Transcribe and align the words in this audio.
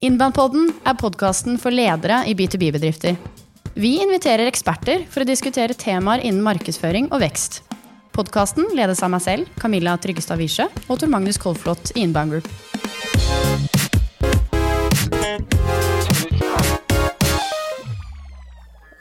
Innbandpodden 0.00 0.70
er 0.88 0.94
podkasten 0.96 1.58
for 1.60 1.76
ledere 1.76 2.22
i 2.24 2.32
B2B-bedrifter. 2.32 3.18
Vi 3.76 3.90
inviterer 4.00 4.48
eksperter 4.48 5.02
for 5.12 5.20
å 5.20 5.28
diskutere 5.28 5.76
temaer 5.76 6.22
innen 6.24 6.40
markedsføring 6.40 7.10
og 7.12 7.20
vekst. 7.20 7.58
Podkasten 8.16 8.70
ledes 8.72 9.04
av 9.04 9.12
meg 9.12 9.20
selv, 9.20 9.50
Camilla 9.60 9.98
Tryggestad 10.00 10.40
Wiesche, 10.40 10.70
og 10.88 11.02
Tor 11.02 11.12
Magnus 11.12 11.36
Kolflot 11.36 11.92
i 11.92 12.06
Inbound 12.06 12.32
Group. 12.32 12.48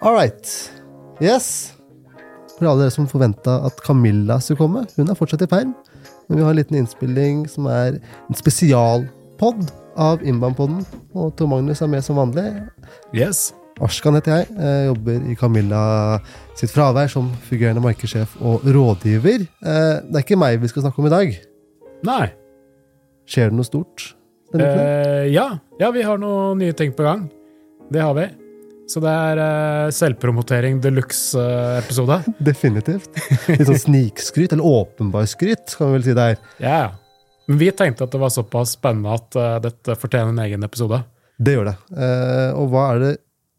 All 0.04 0.20
right. 0.20 0.52
Yes. 1.24 1.78
For 2.58 2.68
alle 2.68 2.90
dere 2.90 2.98
som 3.00 3.08
forventa 3.08 3.62
at 3.72 3.80
Camilla 3.88 4.42
skulle 4.44 4.66
komme, 4.66 4.88
hun 5.00 5.08
er 5.08 5.24
fortsatt 5.24 5.48
i 5.48 5.54
perm. 5.56 5.78
Men 6.28 6.42
vi 6.42 6.44
har 6.44 6.52
en 6.52 6.60
liten 6.60 6.84
innspilling 6.84 7.46
som 7.48 7.72
er 7.72 8.04
en 8.04 8.44
spesialpod 8.44 9.70
av 10.00 10.24
Innbandpodden. 10.26 10.84
Og 11.14 11.34
Tor 11.38 11.50
Magnus 11.52 11.84
er 11.84 11.92
med 11.92 12.06
som 12.06 12.20
vanlig. 12.20 12.48
Yes. 13.16 13.50
Arskan 13.84 14.18
heter 14.18 14.40
jeg. 14.40 14.52
jeg. 14.56 14.88
Jobber 14.90 15.30
i 15.32 15.38
Camilla 15.40 15.82
sitt 16.60 16.74
fravær 16.74 17.12
som 17.12 17.30
fungerende 17.48 17.84
markedssjef 17.84 18.36
og 18.44 18.66
rådgiver. 18.68 19.46
Eh, 19.46 19.96
det 20.04 20.22
er 20.22 20.26
ikke 20.26 20.40
meg 20.40 20.60
vi 20.64 20.72
skal 20.72 20.86
snakke 20.86 21.02
om 21.02 21.08
i 21.08 21.14
dag. 21.14 21.36
Nei. 22.08 22.26
Skjer 23.30 23.52
det 23.52 23.60
noe 23.60 23.68
stort? 23.68 24.14
Eh, 24.58 25.30
ja. 25.30 25.48
ja, 25.80 25.92
vi 25.94 26.04
har 26.06 26.20
noen 26.22 26.60
nye 26.64 26.76
ting 26.76 26.96
på 26.96 27.06
gang. 27.06 27.28
Det 27.94 28.04
har 28.04 28.16
vi. 28.18 28.28
Så 28.90 29.02
det 29.04 29.12
er 29.14 29.40
eh, 29.44 29.92
selvpromotering 29.94 30.80
de 30.82 30.92
luxe-episode. 30.98 32.24
Definitivt. 32.50 33.12
Litt 33.52 33.68
sånn 33.70 33.84
snikskryt, 33.86 34.56
eller 34.56 34.66
åpenbar 34.66 35.30
skryt, 35.30 35.78
kan 35.78 35.92
vi 35.92 36.00
vel 36.00 36.10
si 36.10 36.18
det 36.18 36.34
er. 36.34 36.42
ja. 36.64 36.82
Men 37.50 37.58
vi 37.58 37.72
tenkte 37.74 38.06
at 38.06 38.14
det 38.14 38.20
var 38.22 38.30
såpass 38.30 38.76
spennende 38.78 39.16
at 39.18 39.38
uh, 39.40 39.56
dette 39.64 39.96
fortjener 39.98 40.36
en 40.36 40.42
egen 40.44 40.66
episode. 40.66 41.02
Det 41.42 41.56
gjør 41.56 41.72
det. 41.72 41.78
Uh, 41.90 42.52
og 42.60 42.68
hva 42.70 42.84
er 42.92 43.02
det 43.02 43.14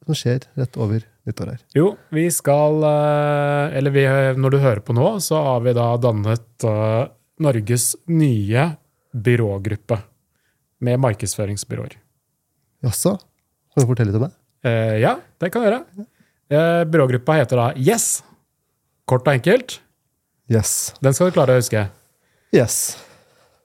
som 0.07 0.19
skjer 0.21 0.47
rett 0.61 0.79
over 0.79 1.03
nyttår 1.27 1.51
her? 1.51 1.65
Jo, 1.75 1.89
vi 2.15 2.29
skal 2.33 2.79
uh, 2.85 3.75
Eller 3.75 3.95
vi, 3.95 4.05
når 4.39 4.55
du 4.55 4.59
hører 4.63 4.83
på 4.87 4.95
nå, 4.95 5.09
så 5.25 5.43
har 5.43 5.67
vi 5.67 5.75
da 5.75 5.89
dannet 5.99 6.69
Norges 7.41 7.89
nye 8.13 8.69
byrågruppe 9.11 9.99
med 10.87 11.03
markedsføringsbyråer. 11.03 11.99
Jaså? 12.87 13.17
Kan 13.75 13.83
du 13.83 13.91
fortelle 13.91 14.13
litt 14.13 14.23
om 14.23 14.29
det? 14.29 14.35
Ja, 15.01 15.17
det 15.41 15.49
kan 15.53 15.65
jeg 15.65 15.73
gjøre. 15.73 16.07
Byrågruppa 16.93 17.39
heter 17.41 17.59
da 17.59 17.69
Yes. 17.81 18.21
Kort 19.09 19.27
og 19.27 19.35
enkelt. 19.35 19.81
Yes. 20.53 20.93
Den 21.01 21.17
skal 21.17 21.31
du 21.31 21.39
klare 21.41 21.57
å 21.57 21.63
huske. 21.63 21.89
Yes. 22.55 22.83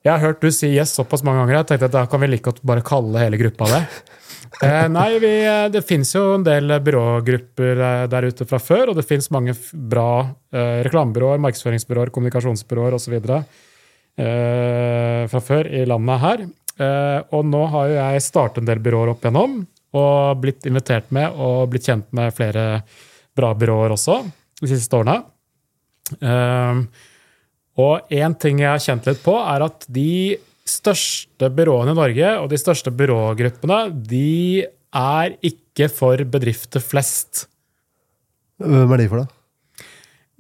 Jeg 0.05 0.13
har 0.13 0.21
hørt 0.21 0.43
du 0.43 0.51
si 0.53 0.69
yes 0.69 0.93
såpass 0.93 1.23
mange 1.25 1.41
ganger. 1.41 1.57
Jeg 1.63 1.67
tenkte 1.71 1.89
at 1.89 1.95
da 1.95 2.03
kan 2.09 2.21
vi 2.21 2.29
like 2.29 2.45
godt 2.45 2.61
bare 2.67 2.85
kalle 2.85 3.25
hele 3.25 3.41
gruppa 3.41 3.71
det. 3.73 3.81
Eh, 4.63 4.85
nei, 4.87 5.17
vi, 5.19 5.29
det 5.67 5.81
fins 5.83 6.13
jo 6.15 6.21
en 6.37 6.43
del 6.45 6.69
byrågrupper 6.79 7.81
eh, 7.83 8.03
der 8.07 8.27
ute 8.29 8.45
fra 8.47 8.55
før, 8.61 8.91
og 8.91 8.95
det 8.95 9.03
fins 9.03 9.27
mange 9.33 9.51
bra 9.73 10.21
eh, 10.55 10.79
reklamebyråer, 10.85 11.41
markedsføringsbyråer, 11.43 12.11
kommunikasjonsbyråer 12.15 12.95
osv. 12.95 13.17
Eh, 14.15 15.25
fra 15.27 15.41
før 15.43 15.67
i 15.67 15.81
landet 15.89 16.23
her. 16.23 16.45
Eh, 16.75 17.19
og 17.35 17.49
nå 17.51 17.65
har 17.73 17.89
jo 17.89 17.97
jeg 17.97 18.23
startet 18.23 18.61
en 18.61 18.69
del 18.69 18.79
byråer 18.85 19.11
opp 19.11 19.25
igjennom, 19.25 19.57
og 19.99 20.39
blitt 20.45 20.69
invitert 20.69 21.11
med 21.15 21.35
og 21.35 21.73
blitt 21.73 21.89
kjent 21.89 22.07
med 22.15 22.31
flere 22.37 22.65
bra 23.35 23.51
byråer 23.59 23.97
også 23.97 24.21
de 24.61 24.71
siste 24.71 25.01
årene. 25.01 25.19
Eh, 26.15 27.11
og 27.75 28.11
én 28.13 28.35
ting 28.39 28.61
jeg 28.63 28.71
har 28.71 28.83
kjent 28.83 29.07
litt 29.09 29.23
på, 29.23 29.35
er 29.41 29.65
at 29.65 29.87
de 29.91 30.37
største 30.65 31.49
byråene 31.53 31.93
i 31.93 31.97
Norge 31.97 32.29
og 32.41 32.49
de 32.51 32.59
største 32.59 32.93
byrågruppene, 32.95 33.79
de 33.93 34.65
er 34.95 35.35
ikke 35.45 35.89
for 35.91 36.23
bedrifter 36.31 36.83
flest. 36.83 37.45
Hvem 38.63 38.95
er 38.95 39.03
de 39.03 39.09
for, 39.11 39.25
da? 39.25 39.31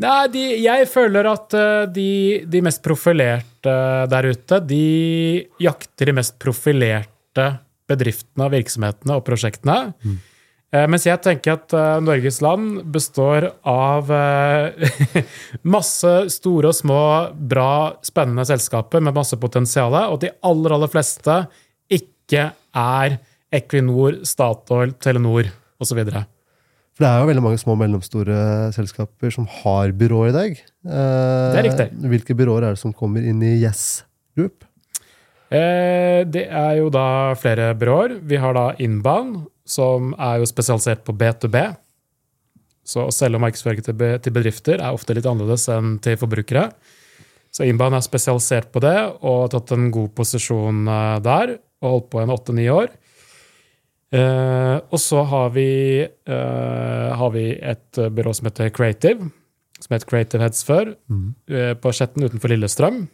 Nei, 0.05 0.27
de, 0.27 0.41
jeg 0.59 0.87
føler 0.91 1.27
at 1.29 1.55
eh, 1.55 1.83
de, 1.95 2.09
de 2.51 2.61
mest 2.63 2.81
profilerte 2.83 3.75
der 4.11 4.27
ute, 4.27 4.59
de 4.67 5.45
jakter 5.63 6.11
de 6.11 6.15
mest 6.17 6.35
profilerte 6.41 7.45
bedriftene, 7.87 8.49
virksomhetene 8.51 9.15
og 9.15 9.23
prosjektene. 9.27 9.77
Eh, 10.03 10.17
Mens 10.73 11.05
jeg 11.07 11.21
tenker 11.23 11.53
at 11.55 11.73
eh, 11.77 11.99
Norges 12.03 12.41
land 12.43 12.81
består 12.91 13.45
av 13.69 14.09
eh, 14.11 14.89
masse 15.75 16.11
store 16.33 16.71
og 16.73 16.75
små, 16.75 16.97
bra, 17.37 17.67
spennende 18.03 18.43
selskaper 18.49 18.99
med 19.05 19.15
masse 19.15 19.37
potensial, 19.39 19.93
og 19.95 20.17
at 20.17 20.25
de 20.25 20.31
aller, 20.43 20.75
aller 20.75 20.91
fleste 20.91 21.37
ikke 21.95 22.49
er 22.75 23.17
Equinor, 23.55 24.17
Statoil, 24.27 24.91
Telenor 24.99 25.47
osv. 25.79 26.01
For 26.95 27.03
det 27.05 27.07
er 27.11 27.21
jo 27.21 27.29
veldig 27.29 27.43
mange 27.45 27.59
små 27.61 27.77
og 27.77 27.81
mellomstore 27.85 28.41
selskaper 28.75 29.31
som 29.31 29.47
har 29.61 29.91
byråer 29.95 30.33
i 30.33 30.35
dag. 30.35 30.59
Eh, 30.59 31.49
Det 31.55 31.59
er 31.61 31.67
riktig. 31.69 31.89
Hvilke 32.11 32.35
byråer 32.39 32.67
er 32.67 32.75
det 32.75 32.83
som 32.83 32.91
kommer 32.95 33.23
inn 33.23 33.39
i 33.43 33.55
Yes 33.63 34.03
Group? 34.35 34.63
Eh, 35.51 36.23
Det 36.27 36.47
er 36.49 36.77
jo 36.81 36.89
da 36.91 37.33
flere 37.39 37.71
byråer. 37.79 38.19
Vi 38.27 38.35
har 38.43 38.55
da 38.57 38.69
Inbound, 38.79 39.45
som 39.65 40.13
er 40.21 40.41
jo 40.41 40.49
spesialisert 40.49 41.03
på 41.05 41.15
B2B. 41.17 41.63
Så 42.85 43.07
å 43.07 43.13
selge 43.13 43.39
og 43.39 43.45
markedsføre 43.45 43.81
til 43.85 44.35
bedrifter 44.35 44.77
er 44.77 44.93
ofte 44.93 45.15
litt 45.17 45.25
annerledes 45.25 45.65
enn 45.73 45.95
til 46.05 46.19
forbrukere. 46.21 46.67
Så 47.55 47.65
Inbound 47.65 47.97
er 47.97 48.03
spesialisert 48.05 48.69
på 48.73 48.83
det 48.83 48.97
og 49.15 49.45
har 49.45 49.53
tatt 49.55 49.73
en 49.73 49.87
god 49.93 50.11
posisjon 50.17 50.85
eh, 50.91 51.15
der 51.25 51.55
og 51.81 51.89
holdt 51.89 52.11
på 52.11 52.21
i 52.21 52.25
en 52.25 52.33
åtte-ni 52.35 52.67
år. 52.69 52.91
Eh, 54.15 54.75
og 54.83 55.01
så 55.01 55.23
har 55.31 55.49
vi, 55.55 56.03
eh, 56.03 57.09
har 57.21 57.33
vi 57.33 57.47
et 57.55 58.01
eh, 58.01 58.11
byrå 58.11 58.35
som 58.35 58.51
heter 58.51 58.69
Creative, 58.75 59.31
som 59.79 59.95
het 59.95 60.05
Creative 60.09 60.43
Heads 60.43 60.61
før, 60.67 60.93
eh, 61.49 61.73
på 61.79 61.95
Skjetten 61.95 62.27
utenfor 62.27 62.53
Lillestrøm 62.53 63.05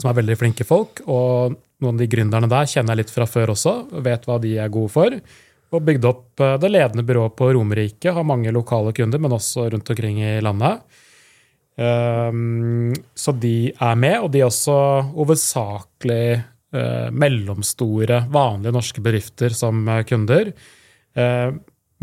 som 0.00 0.10
er 0.10 0.18
veldig 0.20 0.36
flinke 0.40 0.66
folk. 0.68 1.02
Og 1.08 1.56
noen 1.82 1.96
av 1.96 2.02
de 2.02 2.10
gründerne 2.10 2.50
der 2.50 2.70
kjenner 2.70 2.94
jeg 2.94 3.04
litt 3.04 3.14
fra 3.14 3.28
før 3.28 3.54
også, 3.56 3.74
og 3.92 4.06
vet 4.06 4.26
hva 4.28 4.38
de 4.42 4.56
er 4.62 4.72
gode 4.72 4.92
for. 4.92 5.18
Og 5.76 5.84
bygd 5.84 6.08
opp 6.08 6.42
eh, 6.42 6.56
det 6.62 6.72
ledende 6.72 7.04
byrået 7.06 7.36
på 7.36 7.50
Romerike, 7.52 8.14
har 8.16 8.26
mange 8.26 8.54
lokale 8.54 8.94
kunder, 8.96 9.20
men 9.22 9.36
også 9.36 9.68
rundt 9.74 9.92
omkring 9.92 10.22
i 10.24 10.38
landet. 10.44 10.82
Um, 11.76 12.94
så 13.12 13.34
de 13.36 13.68
er 13.68 13.96
med, 14.00 14.14
og 14.24 14.30
de 14.32 14.40
er 14.40 14.48
også 14.48 14.76
hovedsakelig 15.12 16.22
eh, 16.72 17.08
mellomstore, 17.12 18.22
vanlige 18.32 18.72
norske 18.72 19.02
bedrifter 19.04 19.52
som 19.52 19.82
eh, 19.92 20.00
kunder. 20.08 20.54
Eh, 21.16 21.50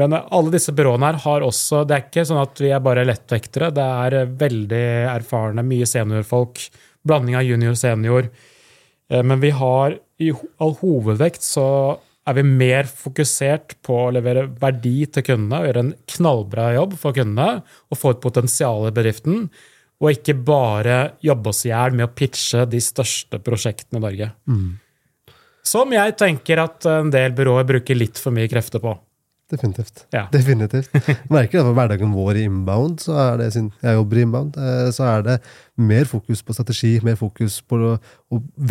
men 0.01 0.15
alle 0.17 0.53
disse 0.53 0.73
byråene 0.73 1.11
her 1.11 1.19
har 1.21 1.43
også 1.45 1.83
Det 1.85 1.95
er 1.95 2.05
ikke 2.07 2.25
sånn 2.25 2.41
at 2.41 2.61
vi 2.61 2.71
er 2.73 2.81
bare 2.81 3.05
lettvektere. 3.05 3.69
Det 3.73 3.83
er 3.83 4.31
veldig 4.39 4.85
erfarne, 5.11 5.65
mye 5.65 5.85
seniorfolk. 5.89 6.61
Blanding 7.05 7.37
av 7.37 7.45
junior 7.45 7.75
og 7.75 7.81
senior. 7.81 8.29
Eh, 9.09 9.23
Men 9.23 9.41
vi 9.43 9.51
har 9.53 9.97
i 10.21 10.31
all 10.61 10.77
hovedvekt 10.81 11.45
så 11.45 11.67
er 12.23 12.37
vi 12.37 12.43
mer 12.47 12.87
fokusert 12.87 13.77
på 13.83 13.97
å 14.05 14.11
levere 14.15 14.45
verdi 14.61 15.03
til 15.11 15.25
kundene 15.27 15.59
og 15.59 15.67
gjøre 15.67 15.83
en 15.83 15.93
knallbra 16.15 16.67
jobb 16.77 16.95
for 16.99 17.15
kundene 17.17 17.63
og 17.63 17.99
få 17.99 18.13
et 18.13 18.23
potensial 18.23 18.87
i 18.87 18.93
bedriften. 18.95 19.47
Og 20.03 20.15
ikke 20.15 20.35
bare 20.47 20.97
jobbe 21.23 21.51
oss 21.51 21.65
i 21.67 21.71
hjel 21.71 21.95
med 21.95 22.07
å 22.09 22.13
pitche 22.15 22.65
de 22.67 22.79
største 22.83 23.39
prosjektene 23.43 23.99
i 23.99 24.03
Norge. 24.03 24.29
Som 25.63 25.93
jeg 25.95 26.15
tenker 26.19 26.59
at 26.63 26.87
en 26.91 27.11
del 27.11 27.35
byråer 27.35 27.67
bruker 27.67 27.95
litt 27.95 28.19
for 28.19 28.35
mye 28.35 28.49
krefter 28.51 28.83
på. 28.83 28.95
Definitivt. 29.51 30.05
Ja. 30.15 30.23
Definitivt. 30.31 30.89
Merker 31.29 31.59
det 31.59 31.65
for 31.67 31.75
hverdagen 31.77 32.13
vår 32.15 32.39
i 32.39 32.45
inbound, 32.47 33.01
så 33.03 33.13
er 33.19 33.37
det, 33.41 33.49
siden 33.53 33.67
jeg 33.83 33.97
jobber 33.99 34.17
i 34.17 34.23
inbound, 34.25 34.55
eh, 34.57 34.87
så 34.95 35.03
er 35.11 35.25
det 35.27 35.35
mer 35.77 36.07
fokus 36.09 36.41
på 36.47 36.55
strategi, 36.55 36.93
mer 37.05 37.17
fokus 37.19 37.59
på 37.69 37.79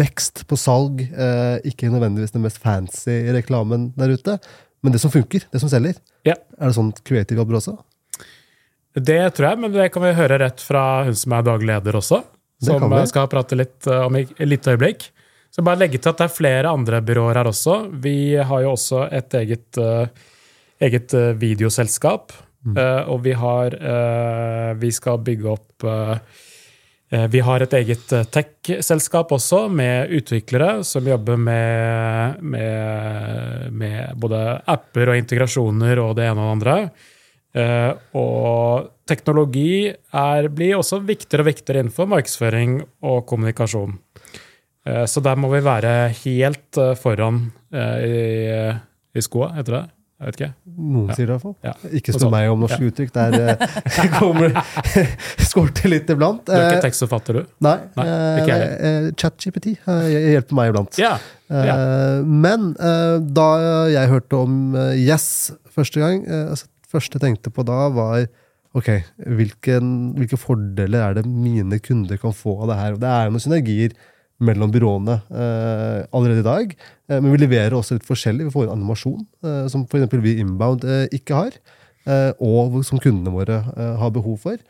vekst, 0.01 0.45
på 0.51 0.59
salg. 0.59 1.05
eh, 1.13 1.59
Ikke 1.69 1.91
nødvendigvis 1.93 2.33
den 2.35 2.43
mest 2.47 2.59
fancy 2.63 3.19
reklamen 3.37 3.91
der 4.01 4.15
ute, 4.17 4.39
men 4.83 4.93
det 4.97 5.01
som 5.05 5.13
funker, 5.15 5.45
det 5.53 5.61
som 5.63 5.71
selger. 5.71 6.01
Ja. 6.27 6.35
Er 6.59 6.73
det 6.73 6.77
sånn 6.79 6.91
creative 7.05 7.39
jobber 7.45 7.61
også? 7.61 7.77
Det 8.93 9.21
tror 9.37 9.49
jeg, 9.53 9.59
men 9.63 9.73
det 9.73 9.87
kan 9.95 10.03
vi 10.05 10.11
høre 10.19 10.39
rett 10.43 10.61
fra 10.61 11.05
hun 11.07 11.15
som 11.17 11.33
er 11.37 11.47
daglig 11.47 11.71
leder 11.71 11.97
også. 12.01 12.23
Som 12.63 12.93
eh, 12.93 13.07
skal 13.11 13.29
prate 13.31 13.57
litt 13.61 13.87
om 13.93 14.17
i 14.19 14.25
et 14.27 14.49
lite 14.49 14.75
øyeblikk. 14.75 15.09
Så 15.53 15.61
bare 15.65 15.83
legge 15.83 15.99
til 16.01 16.09
at 16.13 16.21
det 16.21 16.27
er 16.31 16.33
flere 16.33 16.71
andre 16.73 17.01
byråer 17.05 17.37
her 17.43 17.49
også. 17.51 17.75
Vi 18.03 18.35
har 18.41 18.63
jo 18.65 18.71
også 18.73 19.03
et 19.13 19.35
eget, 19.37 19.67
eh, 19.79 20.07
eget 20.83 21.15
eh, 21.15 21.33
videoselskap. 21.39 22.33
Mm. 22.67 22.79
Eh, 22.79 23.11
og 23.11 23.23
vi 23.25 23.35
har 23.35 23.75
eh, 23.75 24.73
Vi 24.79 24.93
skal 24.95 25.23
bygge 25.23 25.55
opp 25.57 25.87
vi 27.29 27.43
har 27.45 27.61
et 27.61 27.75
eget 27.77 28.13
tech-selskap 28.33 29.35
også, 29.37 29.67
med 29.69 30.15
utviklere 30.17 30.79
som 30.81 31.05
jobber 31.05 31.37
med, 31.37 32.39
med, 32.41 33.67
med 33.69 34.15
både 34.17 34.39
apper 34.73 35.13
og 35.13 35.19
integrasjoner 35.21 36.01
og 36.01 36.15
det 36.17 36.31
ene 36.31 36.41
og 36.41 36.49
det 36.49 36.55
andre. 36.57 36.79
Og 38.17 38.89
teknologi 39.05 39.93
er, 39.93 40.49
blir 40.49 40.79
også 40.79 41.03
viktigere 41.05 41.45
og 41.45 41.51
viktigere 41.51 41.85
innenfor 41.85 42.09
markedsføring 42.15 42.79
og 43.05 43.27
kommunikasjon. 43.29 43.99
Så 45.05 45.21
der 45.21 45.37
må 45.37 45.53
vi 45.53 45.61
være 45.69 45.97
helt 46.23 46.81
foran 47.03 47.45
i, 47.77 48.23
i 49.13 49.29
skoa, 49.29 49.53
heter 49.59 49.83
det? 49.83 49.87
Jeg 50.23 50.31
vet 50.31 50.37
ikke. 50.39 50.49
Noen 50.79 51.09
Ja. 51.11 51.15
sier 51.19 51.27
det 51.27 51.33
i 51.33 51.35
hvert 51.35 51.43
fall. 51.43 51.55
Ja. 51.67 51.73
Ikke 51.99 52.13
spør 52.15 52.31
meg 52.31 52.51
om 52.53 52.61
norske 52.63 52.79
Ja. 52.79 52.91
uttrykk. 52.93 53.13
Der 53.13 53.35
eh, 53.43 54.11
kommer 54.21 54.55
skorter 55.51 55.91
litt 55.91 56.11
iblant. 56.15 56.45
Du 56.47 56.53
er 56.55 56.63
Eh, 56.63 56.69
ikke 56.77 56.85
tekstforfatter, 56.87 57.41
du? 57.41 57.49
Nei. 57.67 57.75
Nei, 57.99 58.05
eh, 58.07 58.39
ikke 58.43 58.59
jeg 58.61 58.69
eh, 58.91 59.09
ChatGPT 59.19 59.67
eh, 59.75 60.07
hjelper 60.37 60.59
meg 60.61 60.71
iblant. 60.73 61.01
Ja. 61.03 61.17
ja. 61.51 61.75
Eh, 61.75 62.23
Men 62.47 62.71
eh, 62.79 63.17
da 63.35 63.49
jeg 63.91 64.13
hørte 64.15 64.39
om 64.45 64.61
eh, 64.79 64.95
Yes 65.03 65.27
første 65.75 65.99
gang, 66.05 66.23
eh, 66.29 66.47
altså, 66.55 66.71
første 66.93 67.19
jeg 67.19 67.27
tenkte 67.27 67.51
på 67.51 67.65
da, 67.67 67.89
var 67.91 68.29
ok, 68.79 68.89
hvilken, 69.37 69.91
hvilke 70.17 70.39
fordeler 70.41 71.03
er 71.11 71.19
det 71.19 71.27
mine 71.29 71.77
kunder 71.85 72.17
kan 72.21 72.33
få 72.37 72.55
av 72.63 72.71
det 72.71 72.79
her? 72.79 72.95
Og 72.97 73.03
Det 73.03 73.11
er 73.11 73.27
jo 73.27 73.35
noen 73.35 73.45
synergier 73.45 73.99
mellom 74.45 74.73
byråene 74.73 75.19
eh, 75.31 76.01
allerede 76.15 76.43
i 76.43 76.47
dag, 76.47 76.75
eh, 77.09 77.19
men 77.19 77.31
vi 77.33 77.43
leverer 77.45 77.77
også 77.77 77.99
litt 77.99 78.09
forskjellig. 78.09 78.49
Vi 78.49 78.55
får 78.55 78.69
en 78.69 78.77
animasjon 78.77 79.23
eh, 79.45 79.65
som 79.73 79.87
f.eks. 79.87 80.13
vi 80.25 80.37
Inbound 80.43 80.87
eh, 80.89 81.07
ikke 81.15 81.39
har, 81.39 81.57
eh, 82.07 82.31
og 82.43 82.81
som 82.87 83.01
kundene 83.03 83.35
våre 83.35 83.63
eh, 83.77 83.97
har 84.03 84.15
behov 84.15 84.41
for. 84.49 84.63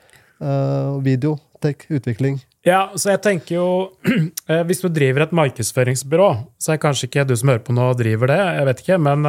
Video, 1.07 1.37
tech, 1.63 1.85
utvikling. 1.87 2.41
Ja, 2.67 2.89
så 2.99 3.13
jeg 3.13 3.21
tenker 3.23 3.55
jo 3.55 3.67
Hvis 4.67 4.81
du 4.83 4.89
driver 4.91 5.23
et 5.23 5.35
markedsføringsbyrå, 5.39 6.27
så 6.59 6.73
er 6.75 6.81
kanskje 6.83 7.07
ikke 7.07 7.23
du 7.31 7.37
som 7.39 7.53
hører 7.53 7.63
på 7.63 7.75
nå, 7.77 7.85
driver 7.95 8.33
det, 8.33 8.41
jeg 8.57 8.67
vet 8.67 8.83
ikke, 8.83 8.99
men 9.07 9.29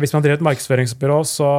hvis 0.00 0.14
man 0.16 0.24
driver 0.24 0.38
et 0.38 0.46
markedsføringsbyrå, 0.48 1.18
så 1.28 1.50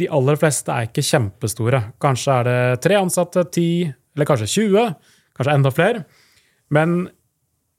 de 0.00 0.08
aller 0.16 0.40
fleste 0.40 0.72
er 0.72 0.88
ikke 0.88 1.04
kjempestore. 1.04 1.82
Kanskje 2.00 2.38
er 2.38 2.48
det 2.48 2.56
tre 2.88 2.96
ansatte, 3.02 3.44
ti, 3.52 3.68
eller 4.16 4.30
kanskje 4.32 4.48
20, 4.54 4.96
kanskje 5.36 5.58
enda 5.60 5.74
flere. 5.76 6.02
Men 6.72 7.02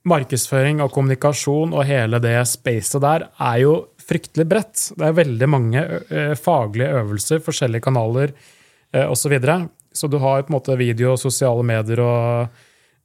markedsføring 0.07 0.81
og 0.81 0.91
kommunikasjon 0.95 1.75
og 1.75 1.85
hele 1.85 2.19
det 2.23 2.39
spacet 2.49 3.03
der 3.03 3.27
er 3.37 3.59
jo 3.61 3.75
fryktelig 4.01 4.47
bredt. 4.49 4.87
Det 4.97 5.05
er 5.07 5.19
veldig 5.19 5.49
mange 5.49 5.83
eh, 6.09 6.33
faglige 6.39 6.89
øvelser, 7.01 7.43
forskjellige 7.45 7.85
kanaler 7.85 8.33
eh, 8.33 9.05
osv. 9.05 9.21
Så, 9.21 9.31
videre. 9.31 9.57
så 9.93 10.09
du 10.09 10.17
har 10.23 10.41
på 10.41 10.51
en 10.51 10.57
måte 10.57 10.77
video, 10.79 11.15
sosiale 11.17 11.63
medier 11.63 12.01
og 12.03 12.63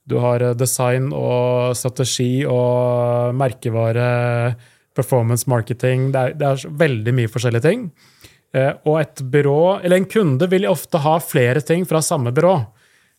du 0.08 0.16
har 0.22 0.42
eh, 0.42 0.56
design 0.56 1.12
og 1.12 1.76
strategi 1.76 2.46
og 2.48 3.36
merkevare, 3.36 4.54
performance 4.96 5.50
marketing. 5.50 6.10
Det 6.14 6.22
er, 6.22 6.36
det 6.40 6.48
er 6.48 6.78
veldig 6.84 7.16
mye 7.18 7.32
forskjellige 7.32 7.68
ting. 7.68 7.88
Og 8.56 8.94
et 8.96 9.20
byrå, 9.20 9.82
eller 9.84 9.98
en 9.98 10.06
kunde, 10.08 10.46
vil 10.48 10.64
ofte 10.70 11.02
ha 11.04 11.18
flere 11.20 11.60
ting 11.60 11.82
fra 11.84 12.00
samme 12.00 12.30
byrå. 12.32 12.54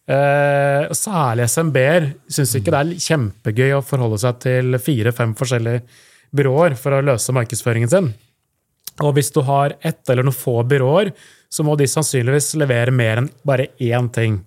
Eh, 0.07 0.93
særlig 0.95 1.49
SMB-er 1.51 2.05
syns 2.31 2.53
ikke 2.55 2.71
det 2.71 2.79
er 2.79 3.07
kjempegøy 3.09 3.73
å 3.75 3.83
forholde 3.83 4.19
seg 4.21 4.39
til 4.45 4.79
fire-fem 4.79 5.33
forskjellige 5.35 5.83
byråer 6.37 6.77
for 6.79 6.95
å 6.95 7.03
løse 7.03 7.35
markedsføringen 7.35 7.91
sin. 7.91 8.09
Og 9.03 9.13
hvis 9.17 9.29
du 9.35 9.43
har 9.45 9.75
ett 9.85 10.09
eller 10.09 10.25
noen 10.25 10.35
få 10.35 10.61
byråer, 10.67 11.11
så 11.51 11.63
må 11.63 11.75
de 11.79 11.87
sannsynligvis 11.91 12.55
levere 12.59 12.93
mer 12.95 13.21
enn 13.21 13.31
bare 13.45 13.69
én 13.83 14.07
ting. 14.13 14.39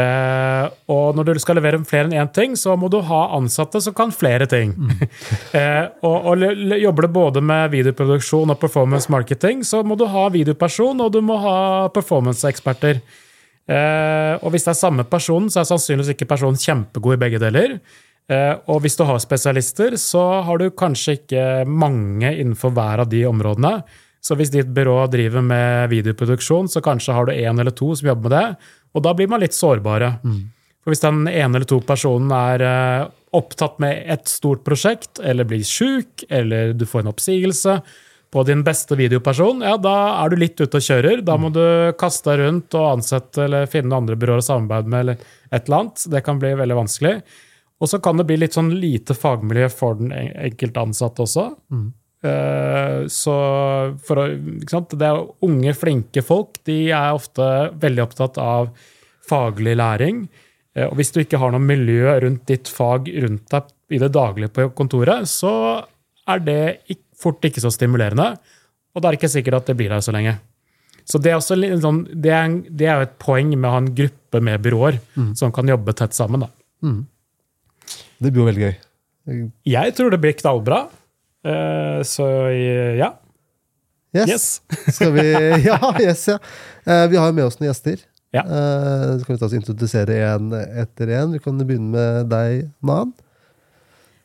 Eh, 0.00 0.66
og 0.92 1.16
når 1.18 1.34
du 1.34 1.40
skal 1.42 1.58
levere 1.58 1.80
flere 1.84 2.08
enn 2.08 2.16
én 2.22 2.32
ting, 2.34 2.56
så 2.56 2.76
må 2.78 2.88
du 2.90 3.00
ha 3.04 3.22
ansatte 3.36 3.80
som 3.84 3.94
kan 3.96 4.12
flere 4.14 4.48
ting. 4.50 4.74
eh, 5.58 5.86
og, 6.02 6.30
og 6.32 6.44
jobber 6.80 7.06
du 7.06 7.14
både 7.20 7.44
med 7.44 7.72
videoproduksjon 7.76 8.54
og 8.54 8.60
performance 8.60 9.12
marketing, 9.12 9.64
så 9.66 9.84
må 9.84 9.98
du 9.98 10.06
ha 10.10 10.28
videoperson, 10.32 11.00
og 11.04 11.12
du 11.14 11.20
må 11.24 11.38
ha 11.44 11.58
performance-eksperter. 11.94 13.02
Eh, 13.02 13.26
og 13.70 14.50
hvis 14.50 14.64
det 14.66 14.72
er 14.72 14.78
samme 14.78 15.04
person, 15.06 15.46
så 15.52 15.60
er 15.60 15.68
sannsynligvis 15.68 16.14
ikke 16.16 16.26
personen 16.30 16.58
kjempegod 16.58 17.14
i 17.14 17.20
begge 17.20 17.38
deler. 17.42 17.76
Eh, 18.30 18.52
og 18.70 18.84
hvis 18.84 18.96
du 18.98 19.04
har 19.08 19.18
spesialister, 19.22 19.96
så 19.98 20.22
har 20.46 20.60
du 20.60 20.70
kanskje 20.70 21.18
ikke 21.18 21.46
mange 21.66 22.30
innenfor 22.30 22.74
hver 22.76 23.02
av 23.04 23.10
de 23.10 23.24
områdene. 23.26 23.80
Så 24.22 24.36
hvis 24.36 24.52
ditt 24.52 24.70
byrå 24.76 25.06
driver 25.10 25.42
med 25.42 25.90
videoproduksjon, 25.90 26.68
så 26.70 26.82
kanskje 26.84 27.16
har 27.16 27.26
du 27.26 27.34
én 27.34 27.60
eller 27.60 27.74
to 27.74 27.90
som 27.96 28.10
jobber 28.10 28.28
med 28.28 28.36
det, 28.36 28.72
og 28.94 29.04
da 29.06 29.14
blir 29.16 29.30
man 29.30 29.42
litt 29.42 29.56
sårbare. 29.56 30.12
For 30.80 30.92
hvis 30.92 31.02
den 31.02 31.24
ene 31.28 31.58
eller 31.58 31.68
to 31.68 31.80
personen 31.86 32.30
er 32.34 32.66
eh, 32.66 33.08
opptatt 33.36 33.80
med 33.82 34.04
et 34.10 34.30
stort 34.30 34.62
prosjekt, 34.66 35.22
eller 35.22 35.48
blir 35.48 35.64
sjuk, 35.66 36.26
eller 36.28 36.74
du 36.76 36.86
får 36.86 37.04
en 37.04 37.12
oppsigelse 37.14 37.80
på 38.30 38.42
din 38.46 38.60
beste 38.62 38.94
videoperson, 38.94 39.60
ja, 39.66 39.72
da 39.76 39.94
er 40.22 40.30
du 40.30 40.36
litt 40.38 40.60
ute 40.60 40.78
og 40.78 40.84
kjører. 40.86 41.22
Da 41.26 41.34
må 41.40 41.48
du 41.50 41.62
kaste 41.98 42.30
deg 42.30 42.44
rundt 42.44 42.74
og 42.78 42.84
ansette 42.92 43.42
eller 43.48 43.66
finne 43.66 43.96
andre 43.96 44.14
byråer 44.14 44.38
å 44.42 44.46
samarbeide 44.46 44.86
med, 44.92 45.00
eller 45.00 45.24
et 45.50 45.64
eller 45.66 45.78
annet. 45.80 46.04
Det 46.12 46.20
kan 46.26 46.38
bli 46.38 46.52
veldig 46.60 46.76
vanskelig. 46.78 47.14
Og 47.80 47.88
så 47.90 47.98
kan 48.04 48.16
det 48.20 48.26
bli 48.28 48.36
litt 48.38 48.54
sånn 48.54 48.70
lite 48.78 49.16
fagmiljø 49.18 49.66
for 49.72 49.98
den 49.98 50.12
enkelte 50.14 50.82
ansatte 50.86 51.24
også. 51.26 51.48
Mm. 51.72 51.88
så 53.08 53.34
for 54.04 54.20
å, 54.20 54.24
ikke 54.60 54.74
sant? 54.74 54.94
Det 55.00 55.06
er 55.08 55.22
unge, 55.46 55.72
flinke 55.74 56.22
folk. 56.22 56.58
De 56.68 56.78
er 56.92 57.16
ofte 57.16 57.46
veldig 57.80 58.04
opptatt 58.04 58.38
av 58.42 58.70
faglig 59.26 59.76
læring. 59.80 60.24
Eh, 60.76 60.86
Og 60.86 60.96
hvis 61.00 61.12
du 61.14 61.20
ikke 61.22 61.38
har 61.40 61.50
noe 61.54 61.64
miljø 61.64 62.12
rundt 62.22 62.46
ditt 62.46 62.68
fag 62.68 63.08
rundt 63.24 63.48
deg 63.50 63.62
i 63.90 63.98
det 63.98 64.12
daglige 64.14 64.52
på 64.54 64.68
kontoret, 64.78 65.26
så 65.26 65.52
er 66.28 66.38
det 66.46 66.60
ikk- 66.88 67.06
fort 67.20 67.44
ikke 67.46 67.62
så 67.62 67.72
stimulerende. 67.74 68.32
Og 68.94 69.02
da 69.02 69.08
er 69.08 69.14
det 69.14 69.20
ikke 69.20 69.34
sikkert 69.36 69.60
at 69.60 69.70
det 69.70 69.76
blir 69.78 69.92
der 69.92 70.02
så 70.04 70.14
lenge. 70.14 70.38
Så 71.08 71.18
det 71.22 71.32
er, 71.32 71.38
også 71.40 71.56
litt 71.58 71.80
sånn, 71.82 72.04
det 72.22 72.30
er, 72.34 72.52
det 72.70 72.86
er 72.86 73.00
jo 73.00 73.06
et 73.08 73.16
poeng 73.22 73.50
med 73.56 73.66
å 73.66 73.72
ha 73.74 73.80
en 73.82 73.90
gruppe 73.96 74.40
med 74.46 74.62
byråer 74.62 75.00
som 75.38 75.50
kan 75.54 75.68
jobbe 75.70 75.94
tett 75.98 76.14
sammen. 76.14 76.44
Da. 76.44 76.50
Det 78.20 78.30
blir 78.30 78.42
jo 78.44 78.48
veldig 78.50 78.66
gøy. 78.66 78.76
Jeg 79.70 79.94
tror 79.96 80.14
det 80.14 80.20
blir 80.22 80.36
knallbra. 80.38 80.84
Uh, 81.46 82.02
så 82.06 82.26
ja. 82.98 83.14
Yes. 84.12 84.28
Yes. 84.28 84.46
Skal 84.96 85.12
vi 85.14 85.24
Ja, 85.64 85.78
yes, 86.02 86.26
ja. 86.28 86.36
Uh, 86.84 87.06
Vi 87.10 87.16
har 87.16 87.32
med 87.32 87.46
oss 87.46 87.60
noen 87.60 87.70
gjester. 87.70 88.02
Ja. 88.34 88.42
Uh, 88.44 89.18
Så 89.18 89.26
kan 89.26 89.34
vi 89.34 89.40
ta 89.40 89.48
oss 89.48 89.56
introdusere 89.56 90.18
én 90.30 90.50
etter 90.82 91.14
én. 91.16 91.34
Vi 91.34 91.42
kan 91.42 91.58
begynne 91.58 91.94
med 91.94 92.30
deg, 92.30 92.68
Nan. 92.86 93.14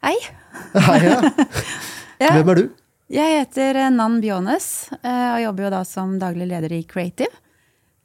Hei. 0.06 0.18
Hei, 0.76 1.00
ja. 1.06 1.22
Ja, 2.16 2.30
Hvem 2.32 2.50
er 2.54 2.60
du? 2.62 2.68
Jeg 3.12 3.40
heter 3.40 3.76
eh, 3.84 3.92
Nan 3.94 4.20
Bjånes 4.24 4.90
eh, 5.02 5.30
og 5.36 5.42
jobber 5.44 5.68
jo 5.68 5.74
da 5.76 5.82
som 5.88 6.16
daglig 6.22 6.48
leder 6.50 6.74
i 6.74 6.84
Creative. 6.84 7.32